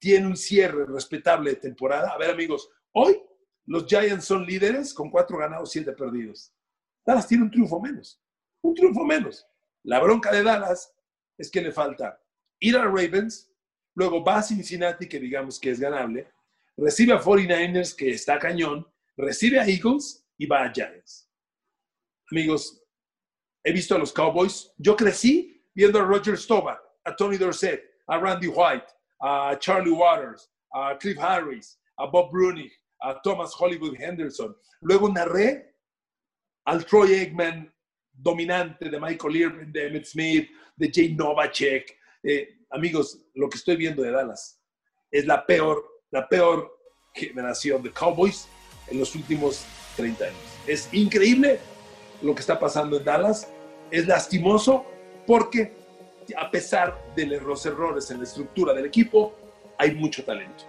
tiene 0.00 0.26
un 0.26 0.36
cierre 0.36 0.86
respetable 0.86 1.50
de 1.50 1.56
temporada, 1.56 2.08
a 2.08 2.16
ver 2.16 2.30
amigos, 2.30 2.70
hoy 2.92 3.22
los 3.66 3.84
Giants 3.84 4.24
son 4.24 4.46
líderes 4.46 4.94
con 4.94 5.10
cuatro 5.10 5.36
ganados, 5.36 5.70
siete 5.70 5.92
perdidos. 5.92 6.54
Dallas 7.04 7.28
tiene 7.28 7.44
un 7.44 7.50
triunfo 7.50 7.78
menos, 7.78 8.18
un 8.62 8.74
triunfo 8.74 9.04
menos. 9.04 9.46
La 9.82 10.00
bronca 10.00 10.32
de 10.32 10.42
Dallas 10.42 10.94
es 11.36 11.50
que 11.50 11.60
le 11.60 11.70
falta 11.70 12.18
ir 12.60 12.78
a 12.78 12.84
Ravens, 12.84 13.52
luego 13.94 14.24
va 14.24 14.38
a 14.38 14.42
Cincinnati, 14.42 15.06
que 15.06 15.20
digamos 15.20 15.60
que 15.60 15.70
es 15.70 15.78
ganable, 15.78 16.32
recibe 16.78 17.12
a 17.12 17.20
49ers, 17.20 17.94
que 17.94 18.10
está 18.10 18.38
cañón, 18.38 18.90
recibe 19.18 19.60
a 19.60 19.66
Eagles 19.66 20.26
y 20.38 20.46
va 20.46 20.64
a 20.64 20.72
Giants. 20.72 21.30
Amigos, 22.30 22.82
he 23.62 23.72
visto 23.72 23.94
a 23.94 23.98
los 23.98 24.14
Cowboys, 24.14 24.72
yo 24.78 24.96
crecí 24.96 25.59
a 25.84 26.02
Roger 26.04 26.36
Staubach, 26.36 26.78
a 27.06 27.14
Tony 27.16 27.38
Dorsett, 27.38 27.82
a 28.08 28.18
Randy 28.18 28.48
White, 28.48 28.86
a 29.22 29.56
Charlie 29.58 29.92
Waters, 29.92 30.48
a 30.74 30.96
Cliff 30.98 31.18
Harris, 31.18 31.78
a 31.98 32.06
Bob 32.06 32.30
Brunick, 32.30 32.72
a 33.02 33.20
Thomas 33.22 33.54
Hollywood 33.54 33.96
Henderson. 33.98 34.54
Luego 34.82 35.08
narré 35.08 35.74
al 36.66 36.84
Troy 36.84 37.14
Aikman 37.14 37.72
dominante 38.12 38.90
de 38.90 39.00
Michael 39.00 39.36
Irvin, 39.36 39.72
de 39.72 39.86
Emmett 39.86 40.04
Smith, 40.04 40.50
de 40.76 40.90
Jay 40.92 41.14
Novacek. 41.14 41.96
Eh, 42.22 42.48
amigos, 42.70 43.18
lo 43.34 43.48
que 43.48 43.56
estoy 43.56 43.76
viendo 43.76 44.02
de 44.02 44.10
Dallas 44.10 44.60
es 45.10 45.26
la 45.26 45.44
peor, 45.46 45.84
la 46.10 46.28
peor 46.28 46.70
generación 47.14 47.82
de 47.82 47.90
Cowboys 47.90 48.48
en 48.88 48.98
los 48.98 49.14
últimos 49.14 49.64
30 49.96 50.24
años. 50.24 50.38
Es 50.66 50.92
increíble 50.92 51.58
lo 52.22 52.34
que 52.34 52.40
está 52.40 52.58
pasando 52.58 52.98
en 52.98 53.04
Dallas. 53.04 53.50
Es 53.90 54.06
lastimoso 54.06 54.86
porque 55.30 55.72
a 56.36 56.50
pesar 56.50 57.00
de 57.14 57.24
los 57.24 57.64
errores 57.64 58.10
en 58.10 58.18
la 58.18 58.24
estructura 58.24 58.74
del 58.74 58.86
equipo, 58.86 59.32
hay 59.78 59.94
mucho 59.94 60.24
talento. 60.24 60.64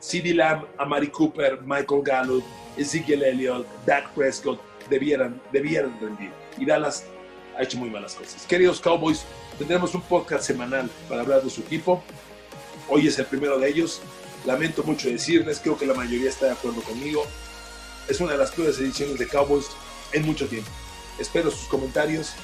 CeeDee 0.00 0.34
Lamb, 0.34 0.66
Amari 0.78 1.08
Cooper, 1.08 1.60
Michael 1.62 2.02
Gallup, 2.04 2.44
Ezekiel 2.76 3.24
Elliott, 3.24 3.66
Dak 3.84 4.08
Prescott 4.14 4.60
debieran, 4.88 5.42
debieran 5.50 5.98
rendir. 6.00 6.30
Y 6.58 6.64
Dallas 6.64 7.06
ha 7.58 7.64
hecho 7.64 7.76
muy 7.76 7.90
malas 7.90 8.14
cosas. 8.14 8.46
Queridos 8.46 8.80
Cowboys, 8.80 9.24
tendremos 9.58 9.96
un 9.96 10.02
podcast 10.02 10.44
semanal 10.44 10.88
para 11.08 11.22
hablar 11.22 11.42
de 11.42 11.50
su 11.50 11.62
equipo. 11.62 12.04
Hoy 12.88 13.08
es 13.08 13.18
el 13.18 13.26
primero 13.26 13.58
de 13.58 13.68
ellos. 13.68 14.00
Lamento 14.46 14.84
mucho 14.84 15.08
decirles, 15.08 15.58
creo 15.58 15.76
que 15.76 15.86
la 15.86 15.94
mayoría 15.94 16.30
está 16.30 16.46
de 16.46 16.52
acuerdo 16.52 16.82
conmigo. 16.82 17.24
Es 18.08 18.20
una 18.20 18.30
de 18.30 18.38
las 18.38 18.52
peores 18.52 18.78
ediciones 18.78 19.18
de 19.18 19.26
Cowboys 19.26 19.66
en 20.12 20.24
mucho 20.24 20.46
tiempo. 20.46 20.70
Espero 21.18 21.50
sus 21.50 21.66
comentarios. 21.66 22.36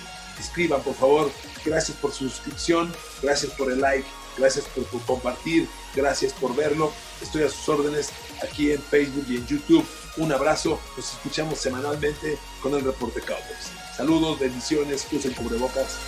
Escriban, 0.42 0.82
por 0.82 0.94
favor. 0.94 1.30
Gracias 1.64 1.96
por 1.98 2.12
su 2.12 2.28
suscripción. 2.28 2.92
Gracias 3.22 3.52
por 3.52 3.70
el 3.70 3.80
like. 3.80 4.06
Gracias 4.36 4.64
por, 4.66 4.86
compartir. 5.02 5.68
Gracias 5.94 6.32
por 6.32 6.54
verlo. 6.54 6.92
Estoy 7.20 7.42
a 7.42 7.48
sus 7.50 7.68
órdenes 7.68 8.10
aquí 8.42 8.72
en 8.72 8.80
Facebook 8.80 9.26
y 9.28 9.36
en 9.36 9.46
YouTube. 9.46 9.84
Un 10.16 10.32
abrazo. 10.32 10.80
Nos 10.96 11.12
escuchamos 11.12 11.58
semanalmente 11.58 12.38
con 12.62 12.74
el 12.74 12.84
reporte 12.84 13.20
Cowboys. 13.20 13.72
Saludos, 13.96 14.38
bendiciones. 14.38 15.06
Usen 15.10 15.32
cubrebocas. 15.34 15.98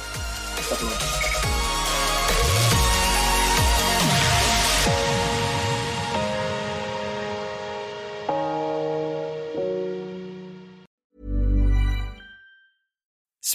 Hasta 0.59 0.77
pronto. 0.77 1.60